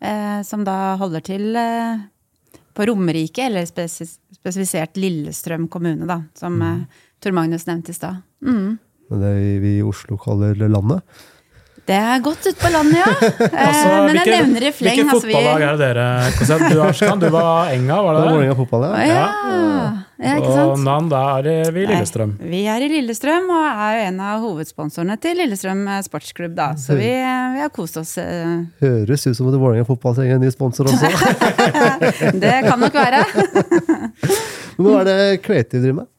eh, 0.00 0.40
Som 0.46 0.64
da 0.64 0.96
holder 1.00 1.20
til 1.24 1.56
på 2.74 2.86
Romerike, 2.86 3.46
eller 3.48 3.66
spes- 3.66 4.18
spesifisert 4.36 4.96
Lillestrøm 4.96 5.66
kommune, 5.68 6.06
da. 6.06 6.20
Som 6.38 6.60
mm. 6.62 6.84
Tor 7.20 7.34
Magnus 7.36 7.66
nevnte 7.66 7.90
i 7.90 7.96
stad. 7.96 8.20
Mm. 8.46 8.78
Det 9.10 9.32
vi 9.60 9.72
i 9.80 9.82
Oslo 9.82 10.16
kaller 10.22 10.54
landet. 10.54 11.02
Det 11.90 11.96
er 11.98 12.20
godt 12.22 12.44
ute 12.46 12.54
på 12.60 12.70
landet, 12.70 13.00
ja. 13.00 13.06
Eh, 13.50 13.66
Altså, 13.70 13.88
Men 14.06 14.18
jeg 14.20 14.30
nevner 14.30 14.66
i 14.68 14.70
fleng. 14.72 14.94
Hvilket 14.94 15.10
altså, 15.10 15.26
fotballag 15.26 15.62
er 15.66 15.72
det 15.74 15.80
dere 15.88 16.04
Kosset? 16.38 16.62
Du, 16.70 16.78
Arskan, 16.84 17.18
du 17.22 17.26
var 17.34 17.72
Enga, 17.74 17.96
var 18.06 18.14
Det 18.14 18.20
det 18.20 18.28
er? 18.28 18.34
Vålerenga 18.36 18.56
fotball, 18.60 18.84
ja. 18.86 18.92
ja. 19.10 19.24
ja. 19.50 19.88
ja, 20.20 20.34
ikke 20.38 20.52
Og? 20.68 20.74
Nan, 20.84 21.08
da 21.10 21.22
er 21.40 21.72
vi 21.74 21.82
i 21.82 21.88
Lillestrøm. 21.90 22.36
Nei, 22.38 22.50
vi 22.52 22.60
er 22.70 22.84
i 22.86 22.90
Lillestrøm 22.92 23.50
og 23.56 23.64
er 23.70 23.96
jo 23.98 24.04
en 24.12 24.20
av 24.28 24.44
hovedsponsorene 24.46 25.16
til 25.24 25.40
Lillestrøm 25.42 25.82
eh, 25.96 26.00
sportsklubb. 26.06 26.54
da. 26.58 26.68
Så 26.78 26.94
vi, 27.00 27.10
vi 27.10 27.64
har 27.64 27.72
kost 27.74 27.98
oss. 28.00 28.14
eh, 28.22 28.54
Høres 28.84 29.26
ut 29.26 29.34
som 29.40 29.50
at 29.50 29.58
Vålerenga 29.58 29.88
fotball 29.88 30.14
trenger 30.20 30.38
en 30.38 30.44
ny 30.46 30.52
sponsor 30.54 30.92
også. 30.92 31.10
Det 32.44 32.54
kan 32.68 32.78
nok 32.86 32.94
være. 33.02 33.24
Men 34.80 34.86
hva 34.86 35.00
er 35.02 35.08
det 35.10 35.18
Creative 35.44 35.82
driver 35.82 36.02
med? 36.04 36.10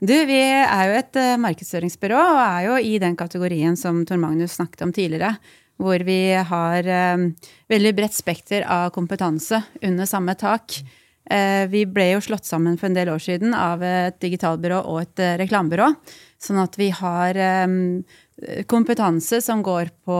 Du, 0.00 0.12
vi 0.28 0.40
er 0.44 0.90
jo 0.90 0.96
et 0.98 1.16
eh, 1.16 1.38
markedsføringsbyrå 1.40 2.18
og 2.20 2.40
er 2.42 2.64
jo 2.66 2.76
i 2.84 2.98
den 3.00 3.16
kategorien 3.16 3.78
som 3.80 4.02
Tor 4.04 4.20
Magnus 4.20 4.58
snakket 4.58 4.84
om 4.84 4.92
tidligere. 4.92 5.32
Hvor 5.80 6.02
vi 6.04 6.20
har 6.36 6.88
eh, 6.88 7.24
veldig 7.72 7.92
bredt 7.96 8.16
spekter 8.16 8.66
av 8.68 8.90
kompetanse 8.92 9.62
under 9.80 10.08
samme 10.08 10.34
tak. 10.36 10.76
Eh, 11.24 11.64
vi 11.72 11.86
ble 11.88 12.10
jo 12.10 12.24
slått 12.24 12.44
sammen 12.48 12.76
for 12.76 12.90
en 12.90 12.98
del 12.98 13.08
år 13.12 13.24
siden 13.24 13.56
av 13.56 13.84
et 13.84 14.18
digitalbyrå 14.20 14.82
og 14.84 15.00
et 15.06 15.24
reklamebyrå. 15.40 15.88
Sånn 16.44 16.60
at 16.60 16.76
vi 16.76 16.90
har 16.92 17.38
kompetanse 18.68 19.40
som 19.40 19.62
går 19.64 19.88
på 20.04 20.18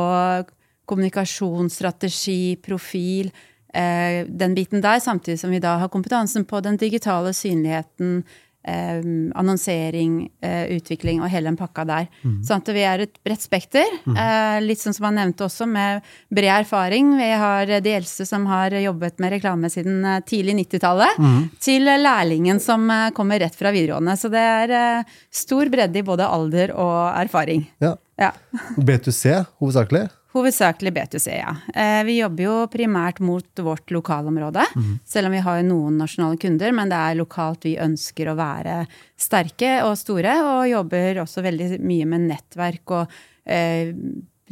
kommunikasjonsstrategi, 0.88 2.56
profil, 2.64 3.28
den 3.68 4.54
biten 4.56 4.80
der, 4.80 5.02
samtidig 5.04 5.36
som 5.42 5.52
vi 5.52 5.60
da 5.60 5.74
har 5.82 5.92
kompetansen 5.92 6.46
på 6.48 6.62
den 6.64 6.80
digitale 6.80 7.34
synligheten, 7.36 8.22
eh, 8.66 9.00
annonsering, 9.38 10.28
eh, 10.42 10.76
utvikling 10.76 11.22
og 11.22 11.30
hele 11.32 11.50
den 11.50 11.58
pakka 11.58 11.84
der. 11.88 12.08
Sånn 12.46 12.62
at 12.62 12.72
vi 12.74 12.84
er 12.86 13.04
et 13.06 13.18
bredt 13.24 13.44
spekter. 13.44 13.86
Eh, 14.06 14.58
litt 14.64 14.82
sånn 14.82 14.94
som 14.96 15.08
han 15.08 15.18
nevnte 15.20 15.46
også, 15.46 15.68
med 15.70 16.02
bred 16.34 16.52
erfaring. 16.66 17.14
Vi 17.18 17.30
har 17.42 17.66
de 17.80 17.94
eldste 17.96 18.26
som 18.26 18.46
har 18.50 18.70
jobbet 18.70 19.18
med 19.22 19.36
reklame 19.36 19.70
siden 19.72 20.02
tidlig 20.26 20.56
90-tallet, 20.66 21.22
til 21.62 21.86
lærlingen 21.86 22.60
som 22.62 22.88
kommer 23.14 23.40
rett 23.40 23.54
fra 23.56 23.72
videregående. 23.74 24.16
Så 24.18 24.30
det 24.32 24.42
er 24.42 24.74
eh, 24.76 25.16
stor 25.30 25.70
bredde 25.72 26.00
i 26.00 26.06
både 26.06 26.26
alder 26.26 26.74
og 26.74 26.98
erfaring. 27.22 27.66
Ja. 27.82 27.96
Ja. 28.16 28.32
B2C, 28.76 29.44
hovedsakelig. 29.60 30.06
Hovedsakelig 30.36 30.92
B2C, 30.92 31.30
ja. 31.38 31.54
Eh, 31.72 32.02
vi 32.04 32.18
jobber 32.18 32.44
jo 32.44 32.54
primært 32.68 33.22
mot 33.24 33.62
vårt 33.64 33.90
lokalområde. 33.94 34.66
Selv 35.08 35.30
om 35.30 35.36
vi 35.36 35.40
har 35.46 35.62
noen 35.64 35.96
nasjonale 36.02 36.36
kunder, 36.40 36.74
men 36.76 36.92
det 36.92 36.98
er 37.00 37.16
lokalt 37.16 37.64
vi 37.64 37.78
ønsker 37.80 38.28
å 38.28 38.36
være 38.36 38.82
sterke 39.16 39.78
og 39.86 39.94
store. 39.96 40.34
Og 40.44 40.68
jobber 40.68 41.22
også 41.24 41.44
veldig 41.46 41.78
mye 41.80 42.08
med 42.10 42.26
nettverk 42.28 42.92
og 42.98 43.14
eh, 43.48 43.94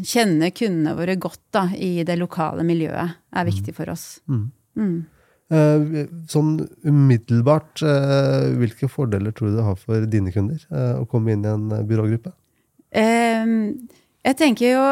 kjenne 0.00 0.50
kundene 0.54 0.94
våre 0.98 1.16
godt 1.20 1.42
da, 1.54 1.66
i 1.76 2.02
det 2.06 2.16
lokale 2.18 2.64
miljøet 2.66 3.18
er 3.34 3.46
viktig 3.46 3.74
for 3.76 3.92
oss. 3.92 4.18
Mm. 4.28 4.46
Mm. 4.74 4.96
sånn 6.26 6.54
umiddelbart, 6.82 7.82
eh, 7.86 8.48
hvilke 8.58 8.88
fordeler 8.90 9.30
tror 9.36 9.52
du 9.52 9.58
det 9.60 9.66
har 9.68 9.76
for 9.78 10.06
dine 10.10 10.32
kunder 10.34 10.58
eh, 10.72 10.96
å 10.98 11.04
komme 11.06 11.36
inn 11.36 11.44
i 11.44 11.52
en 11.52 11.68
eh, 11.76 11.84
byrågruppe? 11.86 12.32
Ehm, 12.94 13.86
jeg 14.24 14.36
tenker 14.40 14.70
jo, 14.72 14.84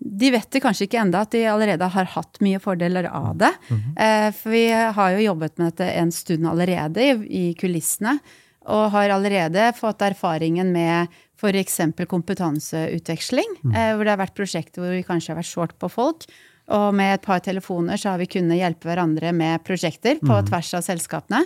De 0.00 0.30
vet 0.32 0.50
det 0.50 0.62
kanskje 0.64 0.86
ikke 0.88 1.00
enda 1.02 1.20
at 1.26 1.30
de 1.34 1.42
allerede 1.44 1.88
har 1.92 2.04
hatt 2.14 2.38
mye 2.40 2.58
fordeler 2.62 3.04
av 3.10 3.36
det. 3.36 3.52
Eh, 3.98 4.30
For 4.32 4.50
vi 4.50 4.64
har 4.72 5.10
jo 5.12 5.26
jobbet 5.26 5.58
med 5.58 5.72
dette 5.74 5.90
en 6.00 6.10
stund 6.12 6.46
allerede 6.48 7.04
i, 7.28 7.54
kulissene. 7.54 8.18
Og 8.66 8.90
har 8.90 9.10
allerede 9.14 9.68
fått 9.78 10.00
erfaringen 10.02 10.72
med 10.72 11.06
f.eks. 11.38 11.76
kompetanseutveksling. 12.08 13.56
eh, 13.74 13.94
Hvor 13.94 14.04
det 14.04 14.10
har 14.14 14.22
vært 14.24 14.34
prosjekter 14.36 14.80
hvor 14.82 14.90
vi 14.96 15.02
kanskje 15.06 15.34
har 15.34 15.40
vært 15.42 15.52
short 15.52 15.76
på 15.78 15.90
folk. 15.90 16.24
Og 16.68 16.94
med 16.94 17.14
et 17.14 17.22
par 17.22 17.38
telefoner 17.40 17.96
så 17.96 18.10
har 18.10 18.18
vi 18.18 18.26
kunnet 18.26 18.58
hjelpe 18.58 18.88
hverandre 18.88 19.32
med 19.32 19.62
prosjekter 19.64 20.18
på 20.18 20.40
tvers 20.48 20.72
av 20.74 20.82
selskapene. 20.82 21.44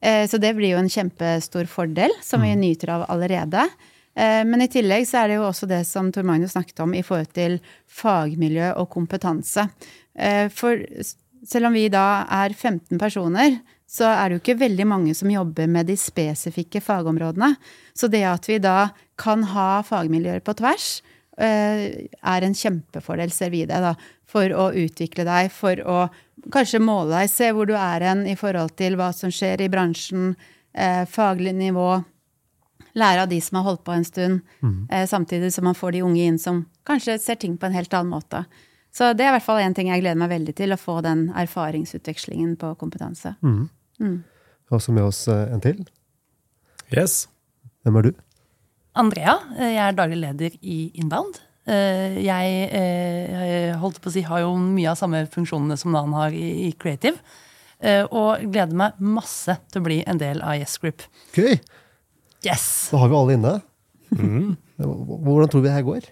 Eh, 0.00 0.26
Så 0.26 0.38
det 0.40 0.54
blir 0.56 0.70
jo 0.72 0.78
en 0.78 0.88
kjempestor 0.88 1.66
fordel, 1.66 2.10
som 2.22 2.40
vi 2.40 2.54
nyter 2.56 2.88
av 2.90 3.04
allerede. 3.10 3.66
Eh, 4.16 4.44
Men 4.44 4.62
i 4.64 4.68
tillegg 4.72 5.06
så 5.08 5.22
er 5.22 5.28
det 5.28 5.38
jo 5.38 5.46
også 5.50 5.68
det 5.68 5.82
som 5.86 6.10
Tor 6.12 6.24
Magnus 6.26 6.56
snakket 6.56 6.80
om 6.80 6.94
i 6.96 7.04
forhold 7.04 7.32
til 7.36 7.58
fagmiljø 7.86 8.72
og 8.80 8.88
kompetanse. 8.90 9.68
Eh, 10.16 10.48
For 10.48 10.80
selv 11.46 11.68
om 11.68 11.76
vi 11.76 11.88
da 11.92 12.24
er 12.32 12.54
15 12.54 12.98
personer, 12.98 13.60
så 13.86 14.08
er 14.08 14.28
det 14.28 14.38
jo 14.38 14.42
ikke 14.42 14.60
veldig 14.64 14.86
mange 14.88 15.14
som 15.14 15.30
jobber 15.30 15.68
med 15.70 15.86
de 15.86 15.94
spesifikke 16.00 16.80
fagområdene. 16.82 17.52
Så 17.94 18.08
det 18.10 18.24
at 18.26 18.48
vi 18.48 18.58
da 18.58 18.90
kan 19.16 19.44
ha 19.52 19.82
fagmiljøer 19.86 20.40
på 20.42 20.56
tvers, 20.58 21.02
eh, 21.38 22.08
er 22.08 22.42
en 22.42 22.56
kjempefordel, 22.56 23.30
ser 23.30 23.50
vi 23.50 23.64
det, 23.66 23.78
da. 23.84 23.94
For 24.26 24.48
å 24.48 24.72
utvikle 24.74 25.24
deg, 25.24 25.52
for 25.52 25.76
å 25.76 26.10
kanskje 26.50 26.80
måle 26.82 27.20
deg, 27.20 27.30
se 27.30 27.52
hvor 27.52 27.66
du 27.66 27.74
er 27.74 28.00
hen 28.00 28.26
i 28.26 28.34
forhold 28.34 28.74
til 28.76 28.96
hva 28.96 29.12
som 29.14 29.30
skjer 29.30 29.60
i 29.60 29.68
bransjen, 29.68 30.34
faglig 31.08 31.54
nivå. 31.56 32.04
Lære 32.96 33.22
av 33.26 33.28
de 33.28 33.38
som 33.44 33.58
har 33.60 33.66
holdt 33.68 33.82
på 33.84 33.92
en 33.92 34.04
stund, 34.08 34.40
eh, 34.90 35.04
samtidig 35.06 35.52
som 35.52 35.64
man 35.68 35.74
får 35.76 35.92
de 35.92 36.02
unge 36.02 36.22
inn 36.26 36.38
som 36.40 36.62
kanskje 36.88 37.18
ser 37.20 37.36
ting 37.36 37.58
på 37.60 37.66
en 37.68 37.74
helt 37.76 37.92
annen 37.94 38.10
måte. 38.14 38.44
Så 38.92 39.10
det 39.14 39.26
er 39.26 39.28
i 39.28 39.36
hvert 39.36 39.44
fall 39.44 39.58
en 39.60 39.74
ting 39.76 39.88
jeg 39.92 40.00
gleder 40.00 40.16
meg 40.16 40.30
veldig 40.30 40.54
til, 40.56 40.72
å 40.72 40.78
få 40.80 41.02
den 41.04 41.26
erfaringsutvekslingen 41.36 42.56
på 42.56 42.70
kompetanse. 42.80 43.34
Vi 44.00 44.06
har 44.70 44.78
også 44.78 44.92
med 44.96 45.04
oss 45.04 45.26
eh, 45.28 45.52
en 45.52 45.60
til. 45.60 45.84
Yes. 46.96 47.26
Hvem 47.84 47.98
er 48.00 48.02
du? 48.08 48.12
Andrea. 48.96 49.36
eh, 49.58 49.74
Jeg 49.74 49.82
er 49.90 49.92
daglig 49.98 50.16
leder 50.22 50.56
i 50.62 50.78
Inbound. 50.96 51.36
Eh, 51.68 52.16
Jeg 52.24 52.68
eh, 52.72 53.76
holdt 53.76 54.00
på 54.00 54.08
å 54.08 54.12
si, 54.16 54.22
har 54.24 54.40
jo 54.46 54.54
mye 54.56 54.88
av 54.94 54.96
samme 54.96 55.26
funksjonene 55.28 55.76
som 55.76 55.92
Nan 55.92 56.12
har 56.16 56.30
i 56.32 56.72
Creative. 56.78 57.18
eh, 57.80 58.04
Og 58.10 58.40
gleder 58.48 58.72
meg 58.74 58.96
masse 58.98 59.58
til 59.70 59.82
å 59.82 59.84
bli 59.84 60.00
en 60.06 60.16
del 60.18 60.40
av 60.40 60.56
Yes 60.56 60.78
Group. 60.78 61.02
Gøy! 61.36 61.58
Yes! 62.46 62.88
Da 62.92 63.02
har 63.02 63.10
vi 63.10 63.18
alle 63.18 63.36
inne. 63.40 63.56
Hvordan 64.78 65.50
tror 65.50 65.64
vi 65.64 65.68
det 65.68 65.74
her 65.74 65.86
går? 65.86 66.06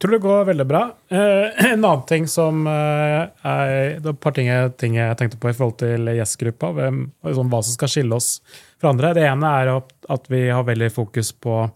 tror 0.00 0.12
det 0.12 0.18
går 0.18 0.44
veldig 0.44 0.66
bra. 0.66 0.82
Eh, 1.08 1.64
en 1.72 1.84
annen 1.84 2.06
ting 2.08 2.28
som 2.28 2.66
eh, 2.66 3.26
er 3.42 4.00
Det 4.00 4.08
er 4.08 4.14
et 4.14 4.22
par 4.22 4.34
ting 4.36 4.48
jeg, 4.48 4.72
ting 4.80 4.96
jeg 4.96 5.18
tenkte 5.20 5.40
på 5.40 5.50
i 5.50 5.56
forhold 5.56 5.76
til 5.82 6.08
Yes-gruppa. 6.14 6.72
Sånn, 6.72 7.50
hva 7.52 7.60
som 7.60 7.76
skal 7.76 7.92
skille 7.92 8.16
oss 8.16 8.38
fra 8.80 8.94
andre. 8.94 9.12
Det 9.16 9.26
ene 9.28 9.52
er 9.60 9.74
at, 9.76 9.92
at 10.16 10.32
vi 10.32 10.46
har 10.48 10.66
veldig 10.68 10.90
fokus 10.94 11.34
på 11.36 11.66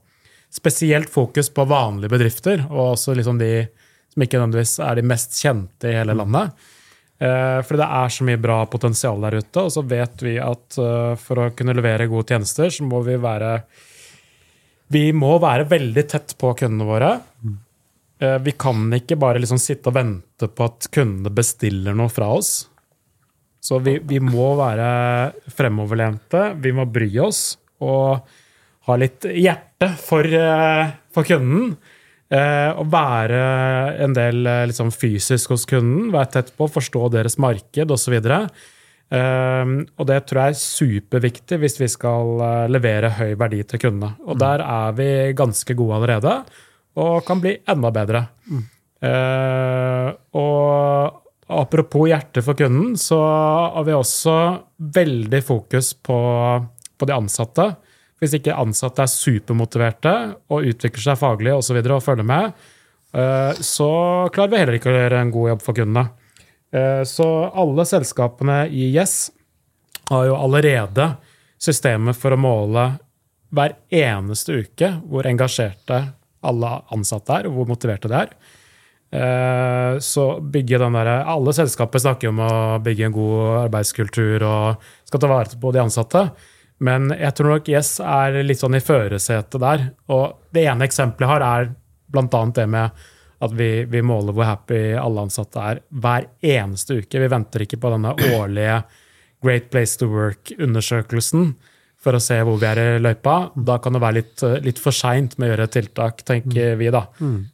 Spesielt 0.55 1.09
fokus 1.11 1.49
på 1.51 1.65
vanlige 1.67 2.13
bedrifter, 2.13 2.61
og 2.69 2.93
også 2.93 3.17
liksom 3.19 3.41
de 3.41 3.65
som 4.13 4.23
ikke 4.23 4.39
nødvendigvis 4.39 4.77
er 4.87 4.95
de 4.95 5.03
mest 5.11 5.35
kjente 5.35 5.89
i 5.91 5.97
hele 5.97 6.15
landet. 6.15 6.53
Eh, 7.25 7.61
For 7.65 7.79
det 7.81 7.87
er 7.87 8.13
så 8.13 8.27
mye 8.27 8.41
bra 8.41 8.61
potensial 8.71 9.23
der 9.25 9.39
ute, 9.41 9.63
og 9.65 9.73
så 9.73 9.85
vet 9.89 10.25
vi 10.25 10.37
at 10.43 10.79
eh, 10.81 11.15
for 11.21 11.41
å 11.41 11.51
kunne 11.57 11.77
levere 11.77 12.09
gode 12.11 12.35
tjenester, 12.35 12.73
så 12.75 12.87
må 12.87 13.01
vi 13.07 13.17
være 13.21 13.57
Vi 14.93 15.07
må 15.17 15.39
være 15.43 15.69
veldig 15.71 16.05
tett 16.11 16.35
på 16.39 16.53
kundene 16.59 16.89
våre. 16.89 17.13
Eh, 18.21 18.39
Vi 18.45 18.53
kan 18.61 18.85
ikke 18.99 19.17
bare 19.21 19.41
liksom 19.43 19.59
sitte 19.63 19.91
og 19.91 19.97
vente 19.97 20.51
på 20.51 20.69
at 20.69 20.91
kundene 20.93 21.33
bestiller 21.35 21.97
noe 21.97 22.13
fra 22.13 22.29
oss. 22.37 22.69
Så 23.65 23.79
vi, 23.81 23.97
vi 24.05 24.19
må 24.21 24.51
være 24.59 25.33
fremoverlente, 25.57 26.51
vi 26.61 26.75
må 26.77 26.85
bry 26.85 27.09
oss 27.25 27.55
og 27.81 28.27
ha 28.85 28.97
litt 29.01 29.25
hjerte 29.25 29.89
for, 29.97 30.29
for 31.17 31.25
kunden. 31.25 31.71
Eh, 32.33 32.71
og 32.81 32.89
være 32.89 33.41
en 34.05 34.15
del 34.17 34.47
eh, 34.49 34.65
liksom 34.71 34.93
fysisk 34.95 35.53
hos 35.53 35.67
kunden, 35.69 36.09
være 36.15 36.31
tett 36.39 36.55
på, 36.57 36.69
forstå 36.73 37.11
deres 37.13 37.37
marked 37.43 37.93
osv. 37.93 38.17
Eh, 38.25 39.75
og 39.85 40.09
det 40.09 40.21
tror 40.25 40.41
jeg 40.41 40.55
er 40.55 40.63
superviktig 40.63 41.59
hvis 41.61 41.77
vi 41.83 41.91
skal 41.93 42.41
levere 42.73 43.13
høy 43.19 43.35
verdi 43.41 43.61
til 43.69 43.83
kundene. 43.87 44.15
Og 44.25 44.41
der 44.41 44.65
er 44.65 44.97
vi 44.97 45.11
ganske 45.37 45.77
gode 45.77 46.01
allerede, 46.01 46.39
og 46.97 47.21
kan 47.27 47.43
bli 47.45 47.59
enda 47.69 47.93
bedre. 47.95 48.25
Eh, 49.05 50.09
og 50.41 51.21
apropos 51.55 52.09
hjerte 52.09 52.43
for 52.45 52.57
kunden, 52.57 52.95
så 52.97 53.21
har 53.77 53.85
vi 53.85 53.97
også 53.97 54.37
veldig 54.97 55.43
fokus 55.45 55.93
på, 55.95 56.19
på 56.97 57.09
de 57.09 57.17
ansatte. 57.17 57.75
Hvis 58.25 58.39
ikke 58.39 58.57
ansatte 58.57 59.05
er 59.05 59.13
supermotiverte 59.13 60.15
og 60.49 60.65
utvikler 60.71 61.05
seg 61.11 61.21
faglig 61.21 61.53
og, 61.53 61.61
så 61.67 61.77
videre, 61.77 61.99
og 61.99 62.05
følger 62.07 62.25
med, 62.25 62.55
eh, 63.13 63.61
så 63.61 63.89
klarer 64.33 64.53
vi 64.55 64.61
heller 64.63 64.79
ikke 64.79 64.89
å 64.89 64.97
gjøre 64.97 65.21
en 65.21 65.33
god 65.35 65.51
jobb 65.53 65.65
for 65.67 65.77
kundene. 65.77 66.07
Eh, 66.73 67.03
Så 67.05 67.29
alle 67.53 67.85
selskapene 67.85 68.65
i 68.73 68.89
Yes 68.97 69.29
har 70.09 70.27
jo 70.31 70.41
allerede 70.41 71.17
systemet 71.61 72.17
for 72.17 72.35
å 72.35 72.41
måle 72.41 72.89
hver 73.55 73.77
eneste 73.93 74.57
uke 74.65 74.91
hvor 75.05 75.29
engasjerte 75.29 76.01
alle 76.45 76.71
ansatte 76.93 77.39
er, 77.39 77.47
og 77.49 77.59
hvor 77.59 77.69
motiverte 77.71 78.11
de 78.11 78.19
er. 78.25 78.33
Eh, 79.15 80.01
Så 80.01 80.41
bygge 80.41 80.81
den 80.83 80.97
der, 80.99 81.25
Alle 81.29 81.53
selskaper 81.53 82.03
snakker 82.03 82.29
om 82.33 82.41
å 82.41 82.83
bygge 82.83 83.07
en 83.07 83.13
god 83.13 83.69
arbeidskultur 83.69 84.43
og 84.43 84.83
skal 85.05 85.21
ta 85.21 85.31
vare 85.31 85.61
på 85.61 85.73
de 85.73 85.85
ansatte. 85.85 86.31
Men 86.83 87.13
jeg 87.15 87.37
tror 87.37 87.55
nok 87.55 87.69
Yes 87.71 87.97
er 88.03 88.41
litt 88.43 88.61
sånn 88.61 88.77
i 88.79 88.83
førersetet 88.83 89.61
der. 89.63 89.85
Og 90.13 90.41
det 90.55 90.67
ene 90.67 90.89
eksempelet 90.89 91.27
jeg 91.27 91.33
har, 91.35 91.45
er 91.47 91.71
bl.a. 92.15 92.45
det 92.55 92.67
med 92.71 93.05
at 93.45 93.55
vi, 93.55 93.85
vi 93.91 94.01
måler 94.05 94.35
hvor 94.35 94.49
happy 94.49 94.95
alle 94.99 95.27
ansatte 95.27 95.61
er 95.61 95.83
hver 95.91 96.29
eneste 96.41 97.01
uke. 97.03 97.21
Vi 97.21 97.31
venter 97.31 97.65
ikke 97.65 97.81
på 97.83 97.93
denne 97.93 98.15
årlige 98.35 98.83
Great 99.45 99.71
Place 99.73 99.99
to 100.01 100.09
Work-undersøkelsen 100.09 101.53
for 102.05 102.17
å 102.17 102.21
se 102.21 102.37
hvor 102.45 102.59
vi 102.61 102.69
er 102.69 102.81
i 102.83 103.03
løypa. 103.03 103.37
Da 103.57 103.79
kan 103.83 103.97
det 103.97 104.03
være 104.03 104.19
litt, 104.19 104.45
litt 104.65 104.81
for 104.83 104.97
seint 104.97 105.39
med 105.39 105.49
å 105.49 105.53
gjøre 105.55 105.71
tiltak, 105.73 106.25
tenker 106.27 106.77
vi 106.81 106.91
da. 106.93 107.07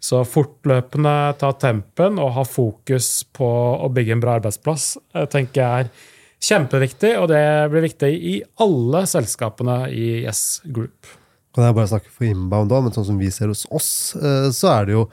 Så 0.02 0.24
fortløpende 0.26 1.14
ta 1.40 1.52
tempen 1.60 2.18
og 2.22 2.34
ha 2.38 2.46
fokus 2.46 3.12
på 3.36 3.50
å 3.86 3.90
bygge 3.94 4.16
en 4.16 4.24
bra 4.24 4.38
arbeidsplass, 4.40 4.96
eh, 5.14 5.28
tenker 5.30 5.62
jeg 5.62 5.84
er 5.84 5.92
kjempeviktig, 6.40 7.14
og 7.20 7.28
det 7.32 7.42
blir 7.72 7.84
viktig 7.84 8.10
i 8.10 8.36
alle 8.64 9.02
selskapene 9.10 9.82
i 9.92 10.22
Yes 10.24 10.60
Group. 10.72 11.08
Kan 11.54 11.66
jeg 11.66 11.74
bare 11.76 11.90
snakke 11.90 12.12
for 12.14 12.28
inbound 12.28 12.70
da, 12.70 12.78
men 12.80 12.94
sånn 12.94 13.08
som 13.10 13.18
vi 13.20 13.28
ser 13.34 13.50
hos 13.50 13.66
oss, 13.74 13.90
eh, 14.16 14.48
så 14.54 14.70
er 14.78 14.86
det 14.88 14.94
jo 14.96 15.04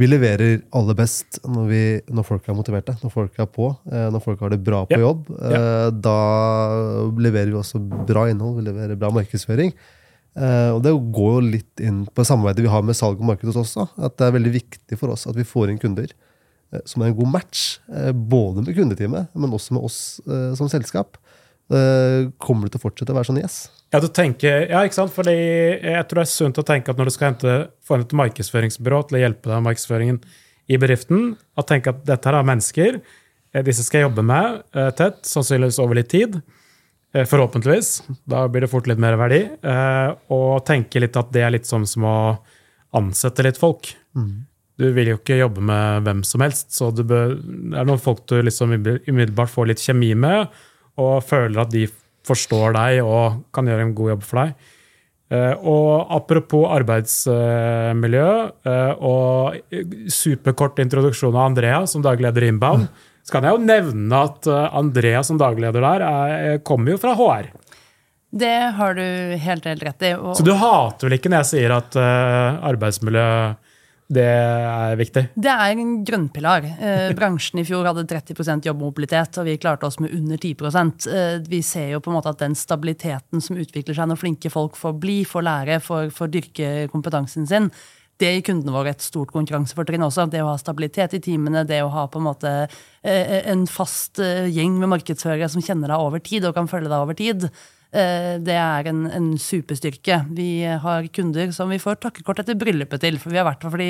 vi 0.00 0.06
leverer 0.08 0.62
aller 0.72 0.96
best 0.96 1.40
når, 1.44 1.64
vi, 1.68 1.80
når 2.08 2.24
folk 2.24 2.46
er 2.48 2.56
motiverte, 2.56 2.94
når 3.02 3.12
folk 3.12 3.34
er 3.42 3.48
på, 3.52 3.66
eh, 3.92 4.06
når 4.14 4.22
folk 4.24 4.40
har 4.40 4.54
det 4.54 4.62
bra 4.64 4.84
på 4.88 4.96
Ja. 4.96 5.02
jobb. 5.02 5.26
Eh, 5.36 5.90
Da 5.90 6.14
leverer 7.20 7.50
vi 7.50 7.58
også 7.60 7.80
bra 8.08 8.24
innhold, 8.30 8.62
vi 8.62 8.70
leverer 8.70 8.96
bra 8.96 9.10
markedsføring. 9.10 9.74
Og 10.40 10.78
det 10.84 10.92
går 11.12 11.32
jo 11.34 11.40
litt 11.42 11.80
inn 11.82 12.04
på 12.06 12.24
samarbeidet 12.24 12.62
vi 12.62 12.70
har 12.70 12.82
med 12.86 12.94
salg 12.96 13.18
og 13.18 13.26
marked 13.26 13.44
hos 13.50 13.56
oss 13.58 13.74
også. 13.76 13.88
At 13.98 14.16
det 14.16 14.28
er 14.28 14.36
veldig 14.38 14.52
viktig 14.54 14.96
for 14.96 15.10
oss 15.10 15.26
at 15.26 15.34
vi 15.36 15.42
får 15.44 15.68
inn 15.72 15.78
kunder 15.82 16.06
som 16.86 17.02
er 17.02 17.10
en 17.10 17.16
god 17.18 17.32
match. 17.32 17.78
eh, 17.90 18.12
Både 18.12 18.62
med 18.62 18.76
kundeteamet, 18.76 19.30
men 19.34 19.56
også 19.56 19.74
med 19.76 19.84
oss 19.88 19.98
eh, 20.26 20.52
som 20.58 20.68
selskap. 20.70 21.16
Eh, 21.70 22.28
Kommer 22.42 22.66
det 22.66 22.74
til 22.74 22.80
å 22.82 22.84
fortsette 22.88 23.14
å 23.14 23.18
være 23.18 23.30
sånn 23.30 23.40
yes? 23.42 23.62
Ja, 23.90 23.98
du 24.02 24.06
tenker, 24.14 24.68
ja, 24.70 24.84
ikke 24.86 24.98
sant? 25.00 25.12
Fordi 25.14 25.34
jeg 25.34 26.04
tror 26.06 26.20
det 26.20 26.26
er 26.26 26.30
sunt 26.30 26.58
å 26.62 26.66
tenke 26.66 26.92
at 26.92 26.98
når 27.00 27.10
du 27.10 27.14
skal 27.14 27.32
hente, 27.32 27.56
få 27.82 27.96
inn 27.98 28.04
et 28.06 28.14
markedsføringsbyrå 28.20 29.00
til 29.08 29.18
å 29.18 29.22
hjelpe 29.24 29.50
deg 29.50 29.56
med 29.56 29.66
markedsføringen 29.72 30.20
i 30.70 30.78
bedriften, 30.78 31.32
at 31.58 31.66
tenke 31.70 31.90
at 31.90 32.04
dette 32.06 32.30
her 32.30 32.38
er 32.38 32.46
mennesker, 32.46 33.00
eh, 33.50 33.64
disse 33.66 33.82
skal 33.86 34.00
jeg 34.04 34.08
jobbe 34.08 34.22
med 34.30 34.60
eh, 34.78 34.90
tett, 34.98 35.24
sannsynligvis 35.26 35.80
over 35.82 35.98
litt 35.98 36.10
tid, 36.14 36.38
eh, 37.14 37.26
forhåpentligvis, 37.26 37.90
da 38.30 38.44
blir 38.46 38.62
det 38.62 38.70
fort 38.70 38.86
litt 38.86 39.02
mer 39.02 39.18
verdi, 39.18 39.42
eh, 39.50 40.12
og 40.30 40.62
tenke 40.70 41.02
litt 41.02 41.18
at 41.18 41.34
det 41.34 41.42
er 41.42 41.54
litt 41.58 41.66
som, 41.66 41.82
som 41.86 42.06
å 42.06 42.16
ansette 42.94 43.42
litt 43.46 43.58
folk. 43.58 43.90
Du 44.80 44.88
vil 44.96 45.12
jo 45.12 45.20
ikke 45.20 45.38
jobbe 45.38 45.62
med 45.68 46.06
hvem 46.06 46.24
som 46.26 46.42
helst, 46.44 46.70
så 46.72 46.88
du 46.94 47.04
bør, 47.04 47.36
det 47.36 47.78
er 47.78 47.88
noen 47.88 48.00
folk 48.00 48.24
du 48.30 48.38
liksom 48.40 48.72
umiddelbart 48.74 49.52
får 49.52 49.70
litt 49.70 49.84
kjemi 49.84 50.14
med, 50.18 50.48
og 51.00 51.20
føler 51.24 51.62
at 51.62 51.72
de 51.72 51.86
forstår 52.26 52.76
deg 52.76 53.00
og 53.04 53.42
kan 53.54 53.68
gjøre 53.68 53.88
en 53.88 53.96
god 53.96 54.14
jobb 54.14 54.26
for 54.26 54.42
deg. 54.42 54.70
Eh, 55.30 55.52
og 55.62 56.10
apropos 56.10 56.66
arbeidsmiljø 56.74 58.26
eh, 58.66 58.92
og 59.06 59.60
superkort 60.10 60.80
introduksjon 60.82 61.36
av 61.36 61.52
Andrea 61.52 61.84
som 61.90 62.02
dagleder 62.02 62.42
i 62.42 62.50
Inbound, 62.50 62.88
så 63.22 63.36
kan 63.36 63.46
jeg 63.46 63.54
jo 63.54 63.62
nevne 63.62 64.24
at 64.26 64.48
eh, 64.50 64.78
Andrea 64.80 65.22
som 65.26 65.38
dagleder 65.38 65.86
der 65.86 66.06
er, 66.08 66.58
kommer 66.66 66.96
jo 66.96 67.02
fra 67.02 67.14
HR. 67.14 67.52
Det 68.30 68.56
har 68.74 68.94
du 68.98 69.06
helt, 69.42 69.64
helt 69.66 69.86
rett 69.86 70.06
i. 70.06 70.12
Og... 70.18 70.34
Så 70.38 70.46
du 70.46 70.52
hater 70.58 71.06
vel 71.06 71.18
ikke 71.18 71.30
når 71.30 71.44
jeg 71.44 71.50
sier 71.52 71.74
at 71.78 71.96
arbeidsmiljø 71.98 73.24
det 74.10 74.26
er 74.26 74.96
viktig? 74.98 75.22
Det 75.38 75.52
er 75.52 75.78
en 75.78 75.92
grønnpilar. 76.06 76.64
Eh, 76.66 77.12
bransjen 77.14 77.60
i 77.62 77.64
fjor 77.68 77.86
hadde 77.86 78.02
30% 78.10 78.66
jobbmobilitet, 78.66 79.38
og 79.38 79.46
vi 79.46 79.54
klarte 79.62 79.86
oss 79.86 80.00
med 80.02 80.10
under 80.16 80.40
10 80.40 80.56
eh, 81.14 81.38
Vi 81.46 81.62
ser 81.62 81.92
jo 81.94 82.00
på 82.02 82.10
en 82.10 82.18
måte 82.18 82.32
at 82.32 82.42
den 82.42 82.56
stabiliteten 82.58 83.44
som 83.44 83.60
utvikler 83.60 83.94
seg 83.94 84.10
når 84.10 84.18
flinke 84.18 84.50
folk 84.50 84.74
får 84.76 84.98
bli, 84.98 85.22
får 85.24 85.46
lære, 85.46 85.80
får, 85.84 86.10
får 86.16 86.34
dyrke 86.34 86.72
kompetansen 86.90 87.46
sin, 87.46 87.70
det 88.20 88.34
gir 88.34 88.44
kundene 88.50 88.74
våre 88.74 88.92
et 88.92 89.04
stort 89.04 89.32
konkurransefortrinn 89.32 90.04
også. 90.04 90.26
Det 90.28 90.42
å 90.44 90.50
ha 90.50 90.58
stabilitet 90.60 91.16
i 91.16 91.22
teamene, 91.24 91.64
det 91.68 91.80
å 91.84 91.92
ha 91.94 92.06
på 92.10 92.20
en 92.20 92.26
måte 92.26 92.52
eh, 92.66 93.38
en 93.48 93.66
fast 93.70 94.20
eh, 94.20 94.50
gjeng 94.52 94.76
med 94.82 94.92
markedsførere 94.92 95.48
som 95.48 95.64
kjenner 95.64 95.92
deg 95.92 96.08
over 96.08 96.22
tid 96.24 96.48
og 96.48 96.56
kan 96.58 96.68
følge 96.68 96.90
deg 96.90 96.98
over 96.98 97.16
tid. 97.16 97.46
Eh, 97.90 98.36
det 98.38 98.54
er 98.54 98.86
en, 98.86 99.02
en, 99.10 99.30
superstyrke. 99.40 100.20
Vi 100.36 100.62
har 100.62 101.08
kunder 101.14 101.50
som 101.54 101.72
vi 101.72 101.80
får 101.82 101.98
takkekort 102.04 102.42
etter 102.42 102.58
bryllupet 102.58 103.02
til, 103.02 103.18
for 103.18 103.34
vi 103.34 103.40
har 103.40 103.48
vært 103.48 103.66
for 103.66 103.82
de 103.82 103.88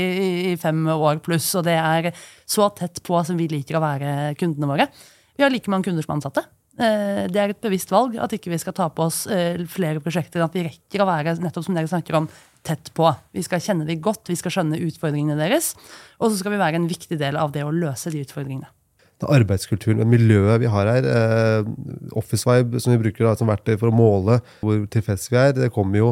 i 0.53 0.55
fem 0.61 0.87
år 0.95 1.21
pluss, 1.25 1.51
og 1.61 1.67
det 1.69 1.77
er 1.77 2.09
så 2.49 2.71
tett 2.77 3.03
på 3.05 3.21
som 3.27 3.37
vi 3.41 3.51
liker 3.53 3.77
å 3.77 3.85
være 3.85 4.33
kundene 4.41 4.71
våre. 4.71 4.89
Vi 5.37 5.45
har 5.45 5.53
like 5.53 5.73
mange 5.73 5.91
kunder 5.91 6.07
som 6.07 6.17
ansatte. 6.17 6.47
Eh, 6.81 7.27
det 7.29 7.43
er 7.43 7.53
et 7.53 7.61
bevisst 7.61 7.93
valg 7.93 8.17
at 8.17 8.33
ikke 8.33 8.55
vi 8.55 8.63
skal 8.63 8.77
ta 8.77 8.89
på 8.89 9.05
oss 9.05 9.27
eh, 9.29 9.61
flere 9.69 10.01
prosjekter, 10.01 10.41
at 10.47 10.57
vi 10.57 10.65
rekker 10.65 11.05
å 11.05 11.11
være 11.11 11.37
nettopp 11.45 11.69
som 11.69 11.77
dere 11.77 11.93
snakker 11.93 12.23
om, 12.23 12.33
tett 12.65 12.93
på. 12.97 13.09
Vi 13.37 13.45
skal 13.45 13.61
kjenne 13.65 13.89
dem 13.89 14.01
godt, 14.05 14.33
vi 14.33 14.41
skal 14.41 14.57
skjønne 14.57 14.81
utfordringene 14.89 15.37
deres, 15.41 15.75
og 16.17 16.31
så 16.31 16.41
skal 16.41 16.57
vi 16.57 16.65
være 16.65 16.81
en 16.81 16.89
viktig 16.89 17.21
del 17.21 17.37
av 17.41 17.53
det 17.53 17.69
å 17.69 17.73
løse 17.73 18.13
de 18.13 18.25
utfordringene 18.25 18.73
arbeidskulturen, 19.29 20.03
miljøet 20.09 20.63
vi 20.63 20.71
har 20.73 20.89
her. 20.89 21.07
Eh, 21.07 21.71
Office 22.19 22.49
Vibe, 22.49 22.81
som 22.81 22.95
vi 22.95 23.03
bruker 23.03 23.29
da, 23.29 23.37
som 23.39 23.51
verktøy 23.51 23.77
for 23.77 23.91
å 23.91 23.97
måle 23.97 24.41
hvor 24.63 24.83
tilfreds 24.93 25.29
vi 25.33 25.41
er, 25.41 25.55
det 25.57 25.73
kommer 25.75 26.01
jo 26.01 26.11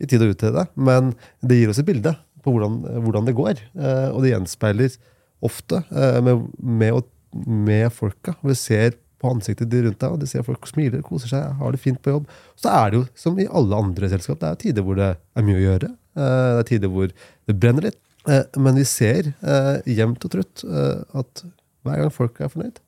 i 0.00 0.08
tid 0.10 0.24
og 0.24 0.34
utide. 0.34 0.66
Men 0.74 1.14
det 1.44 1.60
gir 1.60 1.72
oss 1.72 1.80
et 1.82 1.88
bilde 1.88 2.16
på 2.44 2.54
hvordan, 2.54 2.80
hvordan 3.06 3.28
det 3.28 3.36
går. 3.38 3.62
Eh, 3.78 4.10
og 4.10 4.24
det 4.24 4.34
gjenspeiler 4.34 4.98
ofte 5.44 5.82
eh, 5.94 6.20
med, 6.24 6.46
med, 6.58 7.08
med, 7.46 7.88
folka. 7.94 8.36
Vi 8.42 8.56
ser 8.58 8.96
på 9.22 9.32
ansiktet 9.32 9.70
de 9.72 9.84
rundt 9.86 10.00
deg, 10.02 10.12
og 10.12 10.20
de 10.20 10.28
ser 10.28 10.44
folk 10.44 10.66
smiler, 10.68 11.04
koser 11.04 11.30
seg, 11.32 11.58
har 11.60 11.74
det 11.74 11.80
fint 11.80 12.00
på 12.04 12.12
jobb. 12.12 12.32
Så 12.60 12.72
er 12.72 12.90
det 12.90 13.00
jo 13.00 13.04
som 13.18 13.38
i 13.40 13.48
alle 13.48 13.84
andre 13.86 14.10
selskap, 14.12 14.40
det 14.42 14.50
er 14.50 14.64
tider 14.66 14.86
hvor 14.86 14.98
det 14.98 15.14
er 15.14 15.46
mye 15.46 15.60
å 15.60 15.68
gjøre. 15.68 15.92
Eh, 16.14 16.50
det 16.54 16.62
er 16.62 16.70
tider 16.70 16.92
hvor 16.92 17.10
det 17.10 17.58
brenner 17.58 17.88
litt. 17.88 18.00
Eh, 18.28 18.44
men 18.60 18.78
vi 18.80 18.86
ser 18.88 19.32
eh, 19.34 19.76
jevnt 19.90 20.24
og 20.24 20.32
trutt 20.32 20.64
at 20.64 21.44
hver 21.84 22.00
gang 22.02 22.12
folk 22.12 22.40
er 22.40 22.50
fornøyd, 22.52 22.80